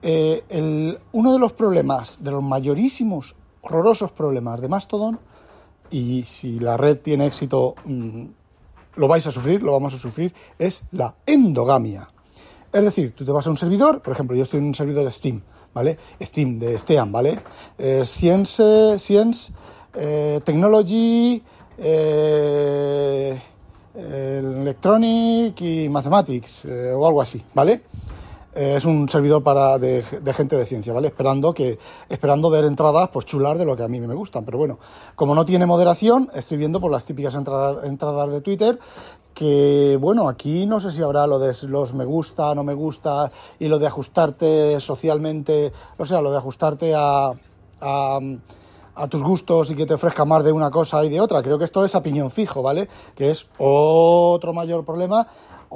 Eh, 0.00 0.96
uno 1.12 1.32
de 1.34 1.38
los 1.38 1.52
problemas, 1.52 2.24
de 2.24 2.30
los 2.30 2.42
mayorísimos, 2.42 3.36
horrorosos 3.60 4.12
problemas 4.12 4.62
de 4.62 4.68
Mastodon, 4.68 5.20
y 5.90 6.22
si 6.22 6.58
la 6.58 6.78
red 6.78 7.00
tiene 7.00 7.26
éxito... 7.26 7.74
Mm, 7.84 8.28
lo 8.96 9.08
vais 9.08 9.26
a 9.26 9.30
sufrir, 9.30 9.62
lo 9.62 9.72
vamos 9.72 9.94
a 9.94 9.98
sufrir, 9.98 10.32
es 10.58 10.84
la 10.92 11.14
endogamia. 11.26 12.08
Es 12.72 12.84
decir, 12.84 13.14
tú 13.14 13.24
te 13.24 13.32
vas 13.32 13.46
a 13.46 13.50
un 13.50 13.56
servidor, 13.56 14.02
por 14.02 14.12
ejemplo, 14.12 14.36
yo 14.36 14.42
estoy 14.42 14.58
en 14.58 14.66
un 14.66 14.74
servidor 14.74 15.04
de 15.04 15.12
Steam, 15.12 15.42
¿vale? 15.72 15.96
Steam, 16.20 16.58
de 16.58 16.78
Steam, 16.78 17.12
¿vale? 17.12 17.38
Eh, 17.78 18.02
Science, 18.04 18.98
Science 18.98 19.52
eh, 19.94 20.40
Technology, 20.44 21.40
eh, 21.78 23.38
Electronic 23.94 25.60
y 25.60 25.88
Mathematics, 25.88 26.64
o 26.64 27.06
algo 27.06 27.22
así, 27.22 27.40
¿vale? 27.54 27.82
Eh, 28.54 28.74
es 28.76 28.84
un 28.84 29.08
servidor 29.08 29.42
para 29.42 29.78
de, 29.78 30.02
gente 30.02 30.56
de 30.56 30.64
ciencia, 30.64 30.92
¿vale? 30.92 31.08
Esperando 31.08 31.52
que 31.52 31.78
esperando 32.08 32.50
ver 32.50 32.64
entradas 32.64 33.08
pues 33.12 33.26
chular 33.26 33.58
de 33.58 33.64
lo 33.64 33.76
que 33.76 33.82
a 33.82 33.88
mí 33.88 34.00
me 34.00 34.14
gustan, 34.14 34.44
pero 34.44 34.58
bueno, 34.58 34.78
como 35.16 35.34
no 35.34 35.44
tiene 35.44 35.66
moderación, 35.66 36.30
estoy 36.34 36.58
viendo 36.58 36.80
por 36.80 36.90
las 36.90 37.04
típicas 37.04 37.34
entradas, 37.34 37.84
entradas 37.84 38.30
de 38.30 38.40
Twitter 38.40 38.78
que 39.34 39.98
bueno, 40.00 40.28
aquí 40.28 40.64
no 40.64 40.78
sé 40.78 40.92
si 40.92 41.02
habrá 41.02 41.26
lo 41.26 41.40
de 41.40 41.52
los 41.66 41.92
me 41.92 42.04
gusta, 42.04 42.54
no 42.54 42.62
me 42.62 42.74
gusta 42.74 43.32
y 43.58 43.66
lo 43.66 43.80
de 43.80 43.88
ajustarte 43.88 44.78
socialmente, 44.78 45.72
o 45.98 46.04
sea, 46.04 46.20
lo 46.20 46.30
de 46.30 46.38
ajustarte 46.38 46.94
a, 46.94 47.32
a 47.80 48.20
a 48.96 49.08
tus 49.08 49.22
gustos 49.22 49.70
y 49.70 49.74
que 49.74 49.86
te 49.86 49.94
ofrezca 49.94 50.24
más 50.24 50.44
de 50.44 50.52
una 50.52 50.70
cosa 50.70 51.04
y 51.04 51.08
de 51.08 51.20
otra. 51.20 51.42
Creo 51.42 51.58
que 51.58 51.64
esto 51.64 51.84
es 51.84 51.94
a 51.94 52.02
piñón 52.02 52.30
fijo, 52.30 52.62
¿vale? 52.62 52.88
Que 53.14 53.30
es 53.30 53.46
otro 53.58 54.52
mayor 54.52 54.84
problema 54.84 55.26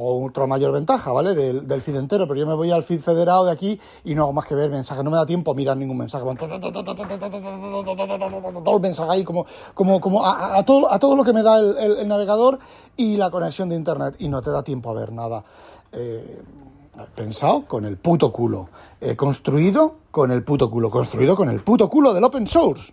o 0.01 0.25
otra 0.25 0.47
mayor 0.47 0.71
ventaja, 0.73 1.11
¿vale? 1.13 1.35
Del, 1.35 1.83
feed 1.83 1.97
entero, 1.97 2.29
pero 2.29 2.39
yo 2.39 2.47
me 2.47 2.55
voy 2.55 2.71
al 2.71 2.85
feed 2.85 3.01
federado 3.01 3.45
de 3.45 3.51
aquí 3.51 3.81
y 4.05 4.15
no 4.15 4.23
hago 4.23 4.33
más 4.33 4.47
que 4.47 4.55
ver 4.55 4.71
mensajes, 4.71 5.03
no 5.03 5.11
me 5.11 5.17
da 5.17 5.27
tiempo 5.27 5.51
a 5.51 5.55
mirar 5.55 5.77
ningún 5.77 5.99
mensaje, 5.99 6.25
todo 6.25 6.37
el 8.77 8.81
mensaje 8.81 9.11
ahí 9.11 9.25
como, 9.25 9.45
como, 9.75 10.01
como 10.01 10.25
a, 10.25 10.63
todo, 10.63 10.93
a 10.93 11.01
todo 11.01 11.17
lo 11.17 11.25
que 11.25 11.33
me 11.33 11.43
da 11.43 11.59
el, 11.59 12.07
navegador 12.07 12.61
y 12.97 13.17
la 13.17 13.29
conexión 13.31 13.69
de 13.69 13.75
internet 13.75 14.15
y 14.21 14.29
no 14.29 14.41
te 14.41 14.51
da 14.51 14.63
tiempo 14.63 14.91
a 14.91 14.95
ver 14.95 15.13
nada. 15.13 15.43
Eh, 15.91 16.43
pensado 17.15 17.65
con 17.67 17.85
el 17.85 17.97
puto 17.97 18.33
culo, 18.33 18.69
construido 19.17 19.97
con 20.11 20.31
el 20.31 20.45
puto 20.45 20.71
culo, 20.71 20.91
construido 20.91 21.35
con 21.37 21.49
el 21.51 21.61
puto 21.61 21.89
culo 21.89 22.15
del 22.15 22.23
open 22.25 22.47
source. 22.47 22.93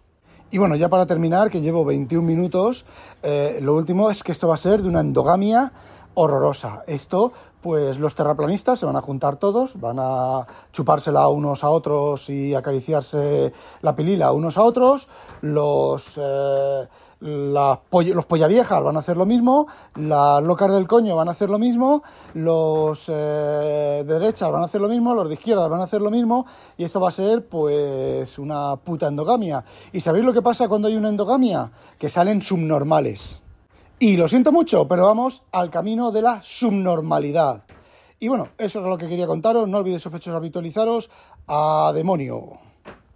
Y 0.52 0.58
bueno, 0.58 0.76
ya 0.76 0.90
para 0.90 1.06
terminar, 1.06 1.50
que 1.50 1.62
llevo 1.62 1.84
21 1.84 2.26
minutos, 2.26 2.86
eh, 3.24 3.60
lo 3.62 3.76
último 3.76 4.10
es 4.12 4.24
que 4.24 4.32
esto 4.32 4.48
va 4.48 4.54
a 4.54 4.58
ser 4.58 4.82
de 4.82 4.90
una 4.90 5.02
endogamia 5.02 5.72
horrorosa. 6.16 6.84
Esto, 6.88 7.32
pues 7.62 8.00
los 8.00 8.16
terraplanistas 8.16 8.80
se 8.80 8.86
van 8.86 8.96
a 8.96 9.02
juntar 9.02 9.38
todos, 9.38 9.80
van 9.80 9.98
a 10.00 10.46
chupársela 10.72 11.28
unos 11.28 11.64
a 11.64 11.70
otros 11.70 12.30
y 12.30 12.54
acariciarse 12.54 13.54
la 13.82 13.96
pilila 13.96 14.32
unos 14.32 14.58
a 14.58 14.64
otros, 14.64 15.08
los... 15.42 16.20
Eh, 16.22 16.88
los 17.22 18.26
pollaviejas 18.28 18.84
van 18.84 18.98
a 18.98 19.00
hacer 19.00 19.18
lo 19.18 19.26
mismo, 19.26 19.68
las 19.96 20.44
locas 20.44 20.72
del 20.72 20.86
coño 20.86 21.16
van 21.16 21.28
a 21.28 21.32
hacer 21.32 21.50
lo 21.50 21.58
mismo, 21.58 22.04
los 22.34 23.06
eh, 23.08 24.04
de 24.06 24.14
derecha 24.20 24.50
van 24.50 24.62
a 24.62 24.66
hacer 24.66 24.82
lo 24.82 24.90
mismo, 24.90 25.14
los 25.16 25.28
de 25.28 25.36
izquierda 25.36 25.68
van 25.68 25.82
a 25.82 25.86
hacer 25.86 26.02
lo 26.02 26.12
mismo, 26.12 26.46
y 26.78 26.84
esto 26.84 27.00
va 27.00 27.10
a 27.10 27.12
ser 27.12 27.48
pues 27.48 28.38
una 28.38 28.76
puta 28.76 29.08
endogamia. 29.08 29.64
¿Y 29.94 30.02
sabéis 30.02 30.26
lo 30.26 30.34
que 30.34 30.42
pasa 30.42 30.68
cuando 30.68 30.88
hay 30.88 30.98
una 30.98 31.10
endogamia? 31.10 31.72
Que 31.98 32.10
salen 32.10 32.42
subnormales. 32.42 33.42
Y 33.98 34.18
lo 34.18 34.28
siento 34.28 34.52
mucho, 34.52 34.88
pero 34.88 35.06
vamos 35.06 35.44
al 35.54 35.70
camino 35.70 36.12
de 36.12 36.22
la 36.22 36.42
subnormalidad. 36.44 37.64
Y 38.20 38.28
bueno, 38.28 38.50
eso 38.58 38.80
es 38.80 38.86
lo 38.86 38.98
que 38.98 39.08
quería 39.08 39.26
contaros. 39.26 39.70
No 39.70 39.78
olvidéis 39.78 40.04
sospechosos 40.04 40.36
habitualizaros. 40.36 41.10
A 41.48 41.92
demonio. 41.94 42.54